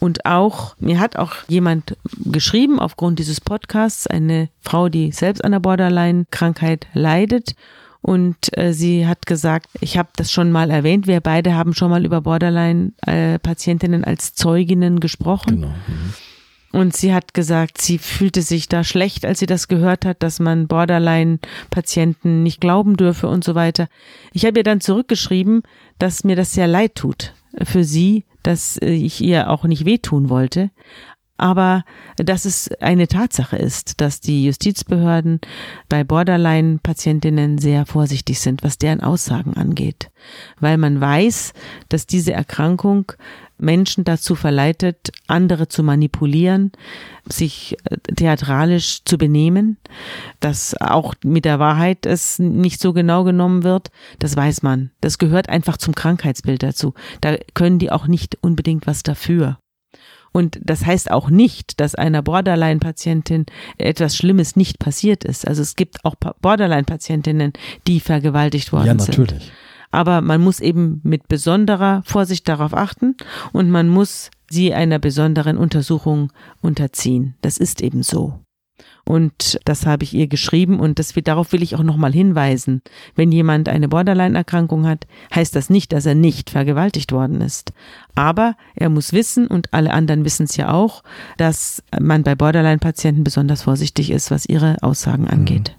[0.00, 5.52] Und auch, mir hat auch jemand geschrieben aufgrund dieses Podcasts, eine Frau, die selbst an
[5.52, 7.54] der Borderline-Krankheit leidet.
[8.00, 11.90] Und äh, sie hat gesagt, ich habe das schon mal erwähnt, wir beide haben schon
[11.90, 15.56] mal über Borderline-Patientinnen als Zeuginnen gesprochen.
[15.56, 15.68] genau.
[15.68, 16.14] Mhm.
[16.70, 20.38] Und sie hat gesagt, sie fühlte sich da schlecht, als sie das gehört hat, dass
[20.38, 23.88] man Borderline-Patienten nicht glauben dürfe und so weiter.
[24.34, 25.62] Ich habe ihr dann zurückgeschrieben,
[25.98, 27.32] dass mir das sehr leid tut
[27.62, 30.70] für sie, dass äh, ich ihr auch nicht wehtun wollte.
[31.38, 31.84] Aber
[32.16, 35.40] dass es eine Tatsache ist, dass die Justizbehörden
[35.88, 40.10] bei Borderline-Patientinnen sehr vorsichtig sind, was deren Aussagen angeht.
[40.58, 41.52] Weil man weiß,
[41.88, 43.12] dass diese Erkrankung
[43.58, 46.72] Menschen dazu verleitet, andere zu manipulieren,
[47.26, 49.78] sich äh, theatralisch zu benehmen,
[50.40, 54.90] dass auch mit der Wahrheit es nicht so genau genommen wird, das weiß man.
[55.00, 56.94] Das gehört einfach zum Krankheitsbild dazu.
[57.20, 59.58] Da können die auch nicht unbedingt was dafür.
[60.38, 65.46] Und das heißt auch nicht, dass einer Borderline-Patientin etwas Schlimmes nicht passiert ist.
[65.48, 67.52] Also es gibt auch Pa- Borderline-Patientinnen,
[67.88, 69.18] die vergewaltigt worden Ja, sind.
[69.18, 69.50] natürlich.
[69.90, 73.16] Aber man muss eben mit besonderer Vorsicht darauf achten
[73.52, 76.30] und man muss sie einer besonderen Untersuchung
[76.60, 77.34] unterziehen.
[77.40, 78.38] Das ist eben so.
[79.08, 82.82] Und das habe ich ihr geschrieben und das, darauf will ich auch nochmal hinweisen.
[83.14, 87.72] Wenn jemand eine Borderline-Erkrankung hat, heißt das nicht, dass er nicht vergewaltigt worden ist.
[88.14, 91.02] Aber er muss wissen, und alle anderen wissen es ja auch,
[91.38, 95.78] dass man bei Borderline-Patienten besonders vorsichtig ist, was ihre Aussagen angeht.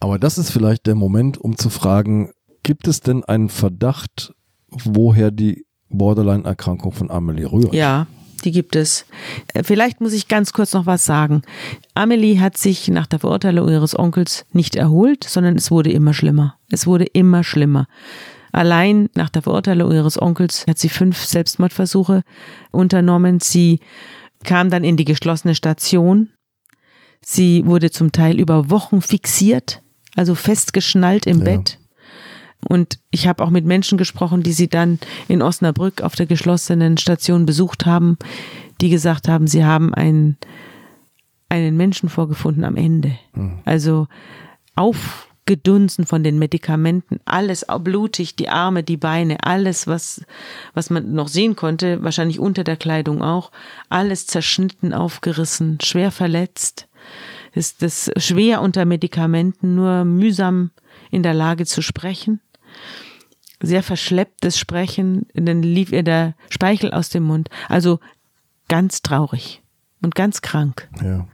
[0.00, 2.30] Aber das ist vielleicht der Moment, um zu fragen,
[2.62, 4.32] gibt es denn einen Verdacht,
[4.70, 7.74] woher die Borderline-Erkrankung von Amelie rührt?
[7.74, 8.06] Ja,
[8.44, 9.06] die gibt es.
[9.54, 11.42] Äh, Vielleicht muss ich ganz kurz noch was sagen.
[11.94, 16.56] Amelie hat sich nach der Verurteilung ihres Onkels nicht erholt, sondern es wurde immer schlimmer.
[16.70, 17.86] Es wurde immer schlimmer.
[18.52, 22.22] Allein nach der Verurteilung ihres Onkels hat sie fünf Selbstmordversuche
[22.70, 23.40] unternommen.
[23.40, 23.80] Sie
[24.44, 26.28] kam dann in die geschlossene Station.
[27.24, 29.80] Sie wurde zum Teil über Wochen fixiert,
[30.16, 31.44] also festgeschnallt im Ja.
[31.44, 31.78] Bett.
[32.68, 34.98] Und ich habe auch mit Menschen gesprochen, die sie dann
[35.28, 38.18] in Osnabrück auf der geschlossenen Station besucht haben,
[38.80, 40.36] die gesagt haben, sie haben einen,
[41.48, 43.18] einen Menschen vorgefunden am Ende.
[43.64, 44.06] Also
[44.76, 50.24] aufgedunsen von den Medikamenten, alles blutig, die Arme, die Beine, alles, was,
[50.72, 53.50] was man noch sehen konnte, wahrscheinlich unter der Kleidung auch,
[53.88, 56.88] alles zerschnitten, aufgerissen, schwer verletzt.
[57.54, 60.70] Ist das schwer unter Medikamenten, nur mühsam
[61.10, 62.40] in der Lage zu sprechen
[63.62, 67.48] sehr verschlepptes Sprechen, dann lief ihr der Speichel aus dem Mund.
[67.68, 68.00] Also
[68.68, 69.62] ganz traurig
[70.02, 70.88] und ganz krank.
[71.02, 71.26] Ja.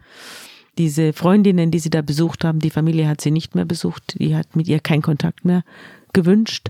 [0.76, 4.36] Diese Freundinnen, die sie da besucht haben, die Familie hat sie nicht mehr besucht, die
[4.36, 5.64] hat mit ihr keinen Kontakt mehr
[6.12, 6.68] gewünscht.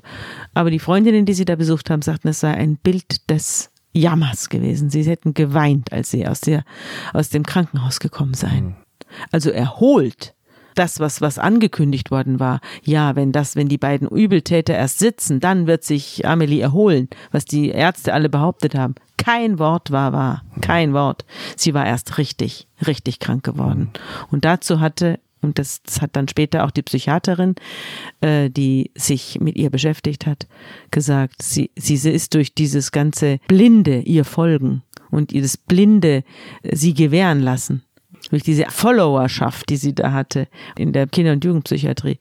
[0.55, 4.49] Aber die Freundinnen, die sie da besucht haben, sagten, es sei ein Bild des Jammers
[4.49, 4.91] gewesen.
[4.91, 6.65] Sie hätten geweint, als sie aus, der,
[7.13, 8.77] aus dem Krankenhaus gekommen seien.
[9.31, 10.35] Also erholt
[10.79, 15.41] das, was, was angekündigt worden war, ja, wenn das, wenn die beiden Übeltäter erst sitzen,
[15.41, 18.95] dann wird sich Amelie erholen, was die Ärzte alle behauptet haben.
[19.17, 20.43] Kein Wort war wahr.
[20.61, 21.25] Kein Wort.
[21.57, 23.91] Sie war erst richtig, richtig krank geworden.
[24.31, 27.57] Und dazu hatte, und das, das hat dann später auch die Psychiaterin,
[28.21, 30.47] äh, die sich mit ihr beschäftigt hat,
[30.91, 36.23] gesagt, sie, sie ist durch dieses ganze Blinde ihr folgen und ihr das Blinde
[36.63, 37.83] sie gewähren lassen
[38.31, 42.19] durch diese Followerschaft, die sie da hatte in der Kinder- und Jugendpsychiatrie,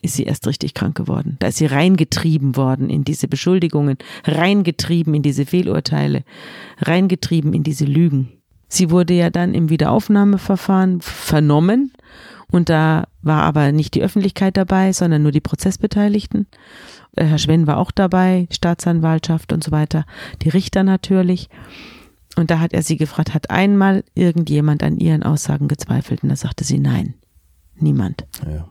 [0.00, 1.36] ist sie erst richtig krank geworden.
[1.40, 6.24] Da ist sie reingetrieben worden in diese Beschuldigungen, reingetrieben in diese Fehlurteile,
[6.78, 8.28] reingetrieben in diese Lügen.
[8.68, 11.92] Sie wurde ja dann im Wiederaufnahmeverfahren vernommen
[12.50, 16.46] und da war aber nicht die Öffentlichkeit dabei, sondern nur die Prozessbeteiligten.
[17.16, 20.04] Äh, Herr Schwenn war auch dabei, Staatsanwaltschaft und so weiter,
[20.42, 21.48] die Richter natürlich.
[22.38, 26.22] Und da hat er sie gefragt, hat einmal irgendjemand an ihren Aussagen gezweifelt?
[26.22, 27.14] Und da sagte sie nein,
[27.74, 28.26] niemand.
[28.46, 28.68] Ja.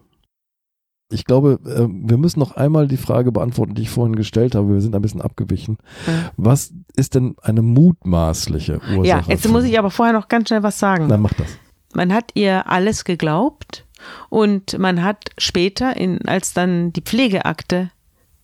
[1.11, 4.73] Ich glaube, äh, wir müssen noch einmal die Frage beantworten, die ich vorhin gestellt habe.
[4.73, 5.79] Wir sind ein bisschen abgewichen.
[6.05, 6.31] Ja.
[6.37, 9.05] Was ist denn eine mutmaßliche Ursache?
[9.05, 11.09] Ja, jetzt muss ich aber vorher noch ganz schnell was sagen.
[11.09, 11.47] Dann mach das.
[11.93, 13.85] Man hat ihr alles geglaubt
[14.29, 17.91] und man hat später, in, als dann die Pflegeakte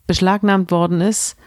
[0.05, 1.37] beschlagnahmt worden ist,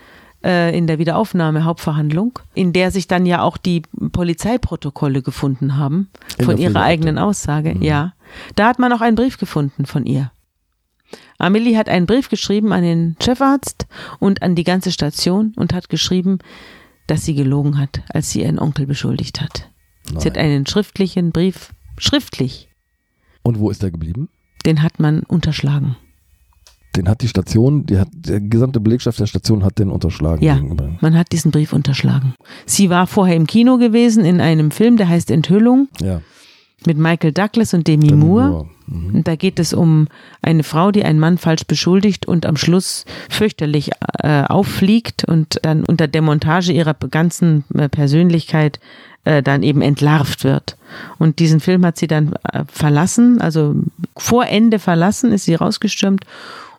[0.44, 3.82] äh, in der Wiederaufnahme Hauptverhandlung, in der sich dann ja auch die
[4.12, 6.08] Polizeiprotokolle gefunden haben
[6.38, 7.74] In von ihrer eigenen Aussage.
[7.74, 7.82] Mhm.
[7.82, 8.14] Ja,
[8.54, 10.30] da hat man auch einen Brief gefunden von ihr.
[11.38, 13.86] Amelie hat einen Brief geschrieben an den Chefarzt
[14.18, 16.38] und an die ganze Station und hat geschrieben,
[17.06, 19.70] dass sie gelogen hat, als sie ihren Onkel beschuldigt hat.
[20.18, 20.46] Sie hat Nein.
[20.46, 22.68] einen schriftlichen Brief, schriftlich,
[23.42, 24.28] Und wo ist er geblieben?
[24.64, 25.96] den hat man unterschlagen.
[26.96, 30.42] Den hat die Station, die hat, der gesamte Belegschaft der Station hat den unterschlagen.
[30.42, 30.54] Ja.
[30.56, 30.90] gegenüber.
[31.00, 32.34] Man hat diesen Brief unterschlagen.
[32.64, 36.20] Sie war vorher im Kino gewesen in einem Film, der heißt Enthüllung ja.
[36.86, 38.48] mit Michael Douglas und Demi Demi Moore.
[38.48, 38.68] Moore.
[38.86, 39.14] Mhm.
[39.16, 40.08] Und da geht es um
[40.42, 43.90] eine Frau, die einen Mann falsch beschuldigt und am Schluss fürchterlich
[44.22, 48.80] äh, auffliegt und dann unter Demontage ihrer ganzen äh, Persönlichkeit
[49.24, 50.76] äh, dann eben entlarvt wird.
[51.18, 53.74] Und diesen Film hat sie dann äh, verlassen, also
[54.16, 56.24] vor Ende verlassen, ist sie rausgestürmt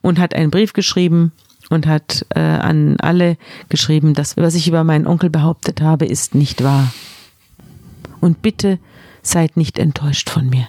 [0.08, 1.34] und hat einen Brief geschrieben
[1.70, 3.38] und hat äh, an alle
[3.70, 6.92] geschrieben, dass was ich über meinen Onkel behauptet habe, ist nicht wahr.
[8.22, 8.80] Und bitte
[9.22, 10.68] seid nicht enttäuscht von mir.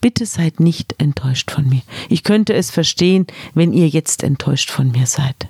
[0.00, 1.82] Bitte seid nicht enttäuscht von mir.
[2.08, 5.48] Ich könnte es verstehen, wenn ihr jetzt enttäuscht von mir seid.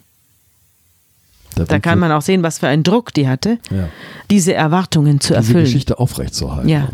[1.65, 3.89] Da Weg kann man auch sehen, was für einen Druck die hatte, ja.
[4.31, 5.65] diese Erwartungen zu diese erfüllen.
[5.65, 6.69] Geschichte aufrechtzuerhalten.
[6.69, 6.89] Ja.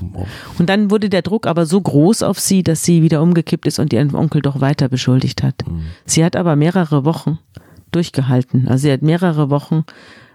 [0.58, 3.78] Und dann wurde der Druck aber so groß auf sie, dass sie wieder umgekippt ist
[3.78, 5.56] und ihren Onkel doch weiter beschuldigt hat.
[5.66, 5.82] Mhm.
[6.06, 7.38] Sie hat aber mehrere Wochen
[7.90, 8.68] durchgehalten.
[8.68, 9.84] Also sie hat mehrere Wochen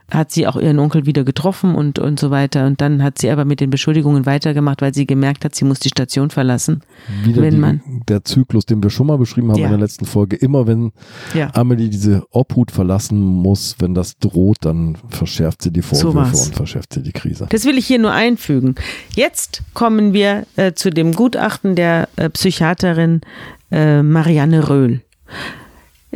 [0.10, 2.66] hat sie auch ihren Onkel wieder getroffen und, und so weiter.
[2.66, 5.80] Und dann hat sie aber mit den Beschuldigungen weitergemacht, weil sie gemerkt hat, sie muss
[5.80, 6.82] die Station verlassen.
[7.24, 9.66] Wieder Wenn die, man- der Zyklus, den wir schon mal beschrieben haben Ja.
[9.66, 10.38] in der letzten Folge.
[10.38, 10.91] Immer wenn
[11.34, 11.49] Ja.
[11.53, 16.47] Amelie diese Obhut verlassen muss, wenn das droht, dann verschärft sie die Vorwürfe war's.
[16.47, 17.47] und verschärft sie die Krise.
[17.49, 18.76] Das will ich hier nur einfügen.
[19.16, 23.22] Jetzt kommen wir äh, zu dem Gutachten der äh, Psychiaterin
[23.72, 25.01] äh, Marianne Röhl.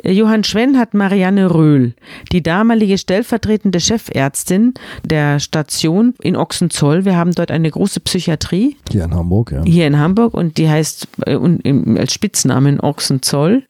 [0.03, 1.93] Johann Schwenn hat Marianne Röhl,
[2.31, 4.73] die damalige stellvertretende Chefärztin
[5.03, 7.03] der Station in Ochsenzoll.
[7.03, 9.63] Wir haben dort eine große Psychiatrie Hier in Hamburg, ja.
[9.63, 13.63] hier in Hamburg und die heißt äh, im, als Spitznamen Ochsenzoll.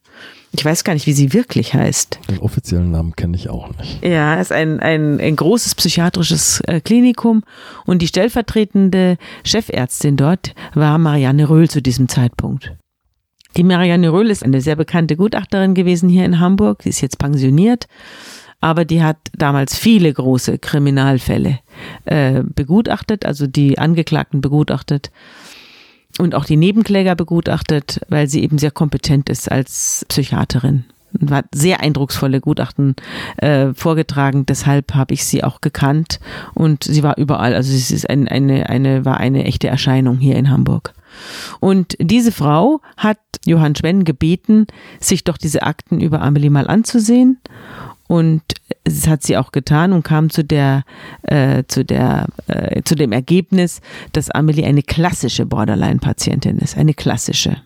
[0.53, 2.19] Ich weiß gar nicht, wie sie wirklich heißt.
[2.29, 4.03] Den offiziellen Namen kenne ich auch nicht.
[4.03, 7.43] Ja, es ist ein, ein, ein großes psychiatrisches äh, Klinikum
[7.85, 12.73] und die stellvertretende Chefärztin dort war Marianne Röhl zu diesem Zeitpunkt.
[13.57, 16.83] Die Marianne Röhl ist eine sehr bekannte Gutachterin gewesen hier in Hamburg.
[16.83, 17.87] Sie ist jetzt pensioniert,
[18.61, 21.59] aber die hat damals viele große Kriminalfälle
[22.05, 25.11] äh, begutachtet, also die Angeklagten begutachtet
[26.19, 30.85] und auch die Nebenkläger begutachtet, weil sie eben sehr kompetent ist als Psychiaterin.
[31.19, 32.95] Und hat sehr eindrucksvolle Gutachten
[33.35, 36.21] äh, vorgetragen, deshalb habe ich sie auch gekannt
[36.53, 40.37] und sie war überall, also sie ist ein, eine, eine, war eine echte Erscheinung hier
[40.37, 40.93] in Hamburg.
[41.59, 44.67] Und diese Frau hat Johann Schwenn gebeten,
[44.99, 47.39] sich doch diese Akten über Amelie mal anzusehen.
[48.07, 48.41] Und
[48.83, 50.83] das hat sie auch getan und kam zu der,
[51.23, 53.79] äh, zu der, äh, zu dem Ergebnis,
[54.11, 57.61] dass Amelie eine klassische Borderline-Patientin ist, eine klassische.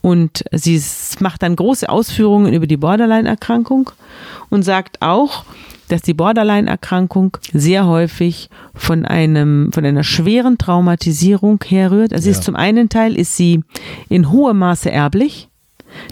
[0.00, 0.82] Und sie
[1.20, 3.90] macht dann große Ausführungen über die Borderline-Erkrankung
[4.50, 5.44] und sagt auch,
[5.88, 12.12] dass die Borderline-Erkrankung sehr häufig von einem, von einer schweren Traumatisierung herrührt.
[12.12, 12.32] Also Ja.
[12.36, 13.62] ist zum einen Teil ist sie
[14.08, 15.48] in hohem Maße erblich.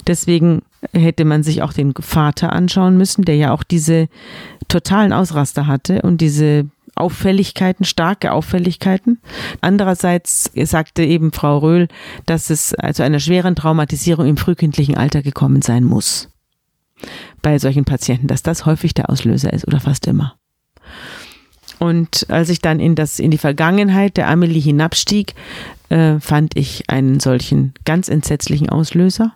[0.05, 0.61] Deswegen
[0.93, 4.07] hätte man sich auch den Vater anschauen müssen, der ja auch diese
[4.67, 9.19] totalen Ausraster hatte und diese Auffälligkeiten, starke Auffälligkeiten.
[9.61, 11.87] Andererseits sagte eben Frau Röhl,
[12.25, 16.29] dass es zu einer schweren Traumatisierung im frühkindlichen Alter gekommen sein muss.
[17.41, 20.35] Bei solchen Patienten, dass das häufig der Auslöser ist oder fast immer.
[21.79, 25.33] Und als ich dann in das, in die Vergangenheit der Amelie hinabstieg,
[25.89, 29.33] äh, fand ich einen solchen ganz entsetzlichen Auslöser.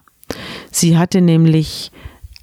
[0.69, 1.91] Sie hatte nämlich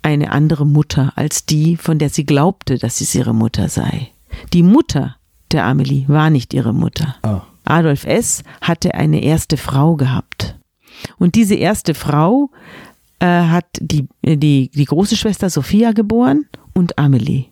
[0.02, 4.08] eine andere Mutter als die, von der sie glaubte, dass es ihre Mutter sei.
[4.52, 5.16] Die Mutter
[5.52, 7.16] der Amelie war nicht ihre Mutter.
[7.22, 8.42] Ah, Adolf S.
[8.60, 10.56] hatte eine erste Frau gehabt.
[11.18, 12.50] Und diese erste Frau
[13.18, 17.46] äh, hat die, die, die große Schwester Sophia geboren und Amelie.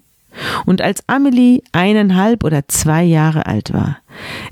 [0.65, 3.99] Und als Amelie eineinhalb oder zwei Jahre alt war,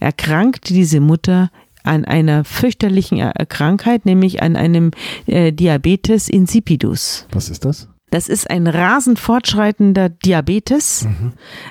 [0.00, 1.50] erkrankte diese Mutter
[1.84, 4.90] an einer fürchterlichen Er- Krankheit, nämlich an einem
[5.26, 7.26] äh, Diabetes insipidus.
[7.32, 7.88] was ist das?
[8.10, 11.06] Das ist ein rasend fortschreitender Diabetes,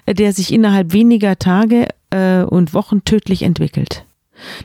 [0.05, 4.06] äh, der sich innerhalb weniger Tage äh, und Wochen tödlich entwickelt.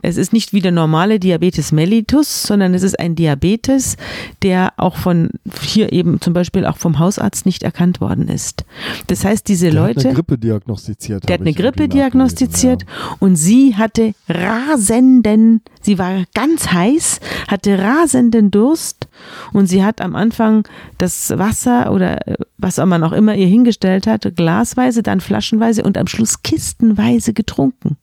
[0.02, 3.96] Es ist nicht wie der normale Diabetes mellitus, sondern es ist ein Diabetes,
[4.42, 5.30] der auch von
[5.62, 8.64] hier eben zum Beispiel auch vom Hausarzt nicht erkannt worden ist.
[9.06, 10.00] Das heißt, diese der Leute.
[10.00, 11.28] Hat eine Grippe diagnostiziert.
[11.28, 17.78] Der hat eine Grippe diagnostiziert nachgelesen, und sie hatte rasenden, sie war ganz heiß, hatte
[17.78, 19.08] rasenden Durst
[19.52, 20.66] und sie hat am Anfang
[20.98, 25.98] das Wasser oder äh, was man auch immer ihr hingestellt hat, glasweise, dann flaschenweise und
[25.98, 27.96] am Schluss kistenweise getrunken.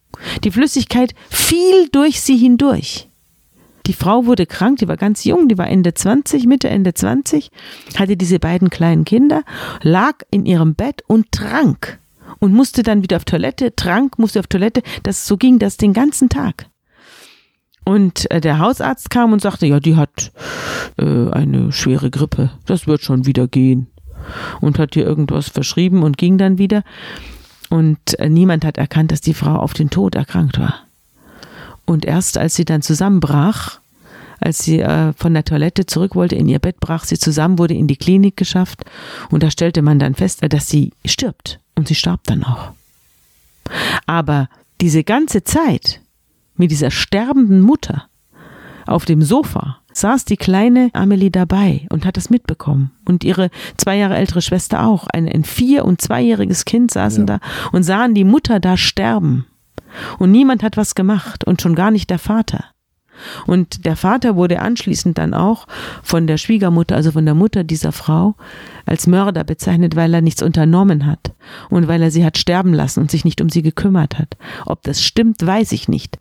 [0.43, 3.09] Die Flüssigkeit fiel durch sie hindurch.
[3.85, 7.49] Die Frau wurde krank, die war ganz jung, die war Ende 20, Mitte, Ende 20,
[7.97, 9.43] hatte diese beiden kleinen Kinder,
[9.81, 11.99] lag in ihrem Bett und trank
[12.37, 14.83] und musste dann wieder auf Toilette, trank, musste auf Toilette.
[15.01, 16.67] Das, so ging das den ganzen Tag.
[17.83, 20.31] Und äh, der Hausarzt kam und sagte, ja, die hat
[20.97, 23.87] äh, eine schwere Grippe, das wird schon wieder gehen.
[24.61, 26.83] Und hat ihr irgendwas verschrieben und ging dann wieder.
[27.69, 30.85] Und äh, niemand hat erkannt, dass die Frau auf den Tod erkrankt war.
[31.85, 33.79] Und erst als sie dann zusammenbrach,
[34.39, 37.73] als sie äh, von der Toilette zurück wollte in ihr Bett, brach sie zusammen, wurde
[37.73, 38.83] in die Klinik geschafft
[39.29, 41.59] und da stellte man dann fest, dass sie stirbt.
[41.75, 42.71] Und sie starb dann auch.
[44.05, 44.49] Aber
[44.81, 46.01] diese ganze Zeit
[46.55, 48.09] mit dieser sterbenden Mutter
[48.85, 52.91] auf dem Sofa saß die kleine Amelie dabei und hat es mitbekommen.
[53.05, 55.07] Und ihre zwei Jahre ältere Schwester auch.
[55.07, 57.37] Ein, ein vier- und zweijähriges Kind saßen Ja.
[57.37, 59.45] da und sahen die Mutter da sterben.
[60.19, 62.65] Und niemand hat was gemacht und schon gar nicht der Vater.
[63.47, 65.67] Und der Vater wurde anschließend dann auch
[66.03, 68.35] von der Schwiegermutter, also von der Mutter dieser Frau,
[68.85, 71.33] als Mörder bezeichnet, weil er nichts unternommen hat
[71.69, 74.37] und weil er sie hat sterben lassen und sich nicht um sie gekümmert hat.
[74.65, 76.17] Ob das stimmt, weiß ich nicht.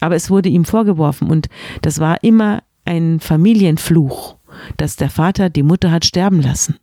[0.00, 1.48] Aber es wurde ihm vorgeworfen und
[1.80, 4.36] das war immer ein Familienfluch,
[4.76, 6.76] dass der Vater die Mutter hat sterben lassen.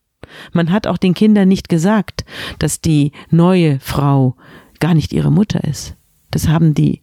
[0.53, 2.25] Man hat auch den Kindern nicht gesagt,
[2.59, 4.35] dass die neue Frau
[4.79, 5.95] gar nicht ihre Mutter ist.
[6.31, 7.01] Das haben die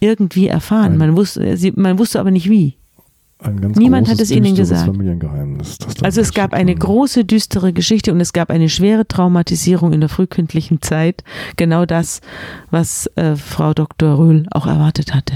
[0.00, 0.92] irgendwie erfahren.
[0.92, 0.98] Nein.
[0.98, 2.76] Man wusste, sie, man wusste aber nicht wie.
[3.76, 4.90] Niemand hat es ihnen gesagt.
[6.02, 10.08] Also es gab eine große, düstere Geschichte und es gab eine schwere Traumatisierung in der
[10.08, 11.24] frühkindlichen Zeit.
[11.56, 12.20] Genau das,
[12.70, 14.16] was äh, Frau Dr.
[14.18, 15.34] Röhl auch erwartet hatte.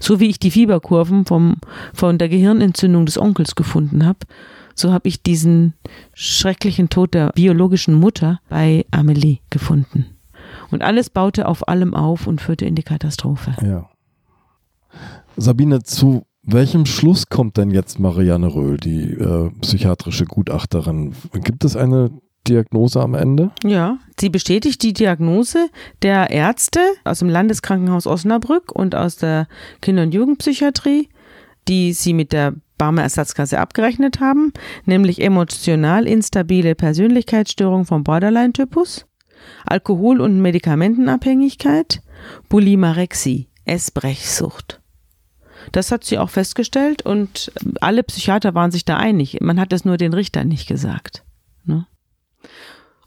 [0.00, 1.56] So wie ich die Fieberkurven vom,
[1.94, 4.20] von der Gehirnentzündung des Onkels gefunden habe,
[4.74, 5.74] so habe ich diesen
[6.14, 10.06] schrecklichen Tod der biologischen Mutter bei Amelie gefunden.
[10.70, 13.54] Und alles baute auf allem auf und führte in die Katastrophe.
[13.62, 13.88] Ja.
[15.36, 21.14] Sabine, zu welchem Schluss kommt denn jetzt Marianne Röhl, die äh, psychiatrische Gutachterin?
[21.32, 22.10] Gibt es eine
[22.48, 23.50] Diagnose am Ende?
[23.64, 25.68] Ja, sie bestätigt die Diagnose
[26.02, 29.46] der Ärzte aus dem Landeskrankenhaus Osnabrück und aus der
[29.80, 31.08] Kinder- und Jugendpsychiatrie,
[31.68, 34.52] die sie mit der Barmer Ersatzkasse abgerechnet haben,
[34.86, 39.06] nämlich emotional instabile Persönlichkeitsstörung vom Borderline-Typus,
[39.66, 42.00] Alkohol- und Medikamentenabhängigkeit,
[42.48, 44.80] Bulimorexie, Essbrechsucht.
[45.72, 49.38] Das hat sie auch festgestellt und alle Psychiater waren sich da einig.
[49.40, 51.22] Man hat es nur den Richtern nicht gesagt.
[51.64, 51.86] Ne?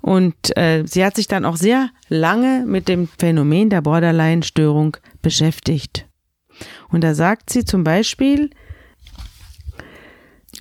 [0.04, 6.10] Und äh, sie hat sich dann auch sehr lange mit dem Phänomen der Borderline-Störung beschäftigt.
[6.90, 8.50] Und da sagt sie zum Beispiel,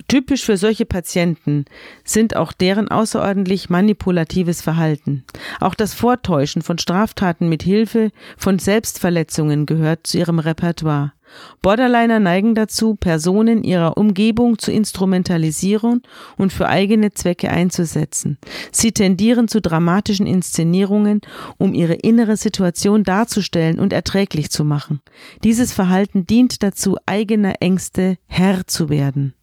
[0.07, 1.65] typisch für solche Patienten
[2.05, 5.25] sind auch deren außerordentlich manipulatives Verhalten.
[5.59, 11.11] Auch das Vortäuschen von Straftaten mit Hilfe von Selbstverletzungen gehört zu ihrem Repertoire.
[11.61, 16.01] Borderliner neigen dazu, Personen ihrer Umgebung zu instrumentalisieren
[16.37, 18.37] und für eigene Zwecke einzusetzen.
[18.71, 21.21] Sie tendieren zu dramatischen Inszenierungen,
[21.57, 25.01] um ihre innere Situation darzustellen und erträglich zu machen.
[25.43, 29.33] Dieses Verhalten dient dazu, eigener Ängste Herr zu werden.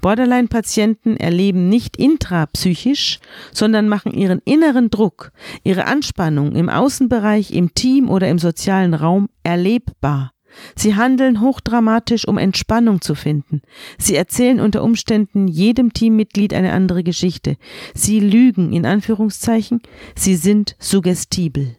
[0.00, 3.18] Borderline-Patienten erleben nicht intrapsychisch,
[3.52, 5.32] sondern machen ihren inneren Druck,
[5.64, 10.32] ihre Anspannung im Außenbereich, im Team oder im sozialen Raum erlebbar.
[10.74, 13.62] Sie handeln hochdramatisch, um Entspannung zu finden.
[13.98, 17.56] Sie erzählen unter Umständen jedem Teammitglied eine andere Geschichte.
[17.94, 19.80] Sie lügen in Anführungszeichen.
[20.14, 21.76] Sie sind suggestibel.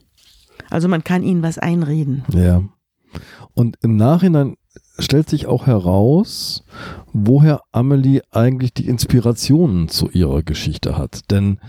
[0.70, 2.24] Also man kann ihnen was einreden.
[2.34, 2.64] Ja.
[3.54, 4.56] Und im Nachhinein
[5.00, 6.64] stellt sich auch heraus,
[7.14, 11.32] woher Amelie eigentlich die Inspirationen zu ihrer Geschichte hat.
[11.32, 11.60] Denn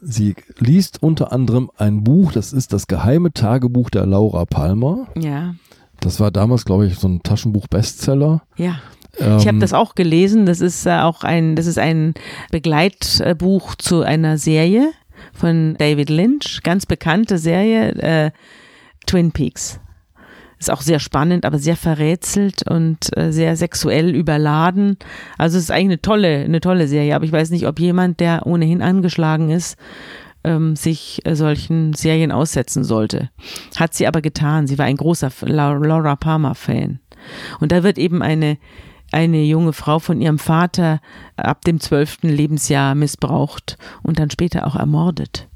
[0.00, 5.08] sie liest unter anderem ein Buch, das ist das geheime Tagebuch der Laura Palmer.
[5.16, 5.54] Ja,
[6.02, 8.42] Das war damals, glaube ich, so ein Taschenbuch-Bestseller.
[8.56, 8.76] ja.
[9.18, 10.46] Ähm, Ich habe das auch gelesen.
[10.46, 12.14] Das ist äh, auch ein, das ist ein
[12.50, 14.90] Begleitbuch zu einer Serie
[15.34, 18.30] von David Lynch, ganz bekannte Serie, äh,
[19.06, 19.80] Twin Peaks.
[20.58, 24.96] Ist auch sehr spannend, aber sehr verrätselt und äh, sehr sexuell überladen.
[25.36, 27.14] Also es ist eigentlich eine tolle, eine tolle Serie.
[27.14, 29.76] Aber ich weiß nicht, ob jemand, der ohnehin angeschlagen ist,
[30.44, 33.30] ähm, sich äh, solchen Serien aussetzen sollte.
[33.76, 34.66] Hat sie aber getan.
[34.66, 37.00] Sie war ein großer Laura Palmer-Fan.
[37.60, 38.58] Und da wird eben eine,
[39.12, 41.00] eine junge Frau von ihrem Vater
[41.36, 45.48] ab dem zwölften Lebensjahr missbraucht und dann später auch ermordet.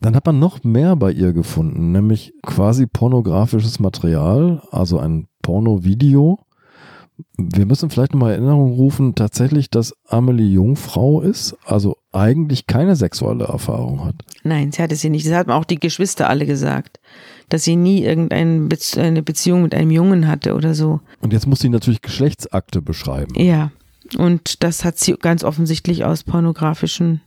[0.00, 6.38] Dann hat man noch mehr bei ihr gefunden, nämlich quasi pornografisches Material, also ein Porno-Video.
[7.36, 13.44] Wir müssen vielleicht nochmal Erinnerung rufen, tatsächlich, dass Amelie Jungfrau ist, also eigentlich keine sexuelle
[13.44, 14.16] Erfahrung hat.
[14.42, 15.26] Nein, sie hatte sie nicht.
[15.26, 17.00] Das haben auch die Geschwister alle gesagt,
[17.48, 18.68] dass sie nie irgendeine
[19.22, 21.00] Beziehung mit einem Jungen hatte oder so.
[21.20, 23.34] Und jetzt muss sie natürlich Geschlechtsakte beschreiben.
[23.36, 23.70] Ja,
[24.18, 27.20] und das hat sie ganz offensichtlich aus pornografischen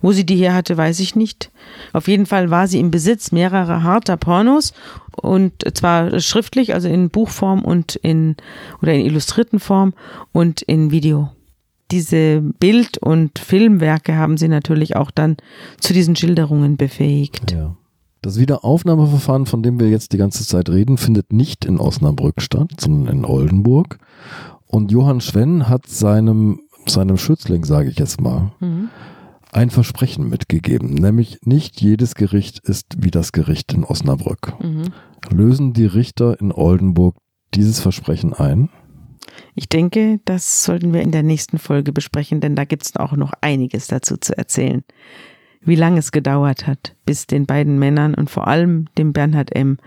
[0.00, 1.50] wo sie die her hatte, weiß ich nicht.
[1.92, 4.72] Auf jeden Fall war sie im Besitz mehrerer harter Pornos
[5.16, 8.36] und zwar schriftlich, also in Buchform und in
[8.82, 9.94] oder in illustrierten Form
[10.32, 11.30] und in Video.
[11.90, 15.36] Diese Bild- und Filmwerke haben sie natürlich auch dann
[15.80, 17.52] zu diesen Schilderungen befähigt.
[17.52, 17.76] Ja.
[18.20, 22.72] Das Wiederaufnahmeverfahren, von dem wir jetzt die ganze Zeit reden, findet nicht in Osnabrück statt,
[22.78, 23.98] sondern in Oldenburg.
[24.66, 28.90] Und Johann Schwenn hat seinem, seinem Schützling, sage ich jetzt mal, mhm
[29.52, 34.54] ein Versprechen mitgegeben, nämlich nicht jedes Gericht ist wie das Gericht in Osnabrück.
[34.62, 34.92] Mhm.
[35.30, 37.16] Lösen die Richter in Oldenburg
[37.54, 38.68] dieses Versprechen ein?
[39.54, 43.12] Ich denke, das sollten wir in der nächsten Folge besprechen, denn da gibt es auch
[43.12, 44.84] noch einiges dazu zu erzählen.
[45.60, 49.78] Wie lange es gedauert hat, bis den beiden Männern und vor allem dem Bernhard M.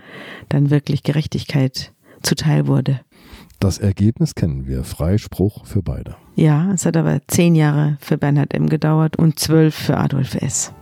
[0.48, 1.92] dann wirklich Gerechtigkeit
[2.22, 3.00] zuteil wurde.
[3.58, 4.84] Das Ergebnis kennen wir.
[4.84, 6.16] Freispruch für beide.
[6.34, 8.68] Ja, es hat aber zehn Jahre für Bernhard M.
[8.68, 10.72] gedauert und zwölf für Adolf S.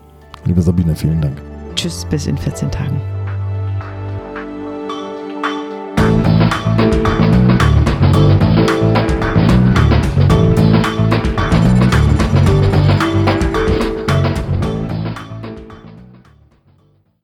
[0.44, 1.40] Liebe Sabine, vielen Dank.
[1.74, 3.00] Tschüss, bis in 14 Tagen.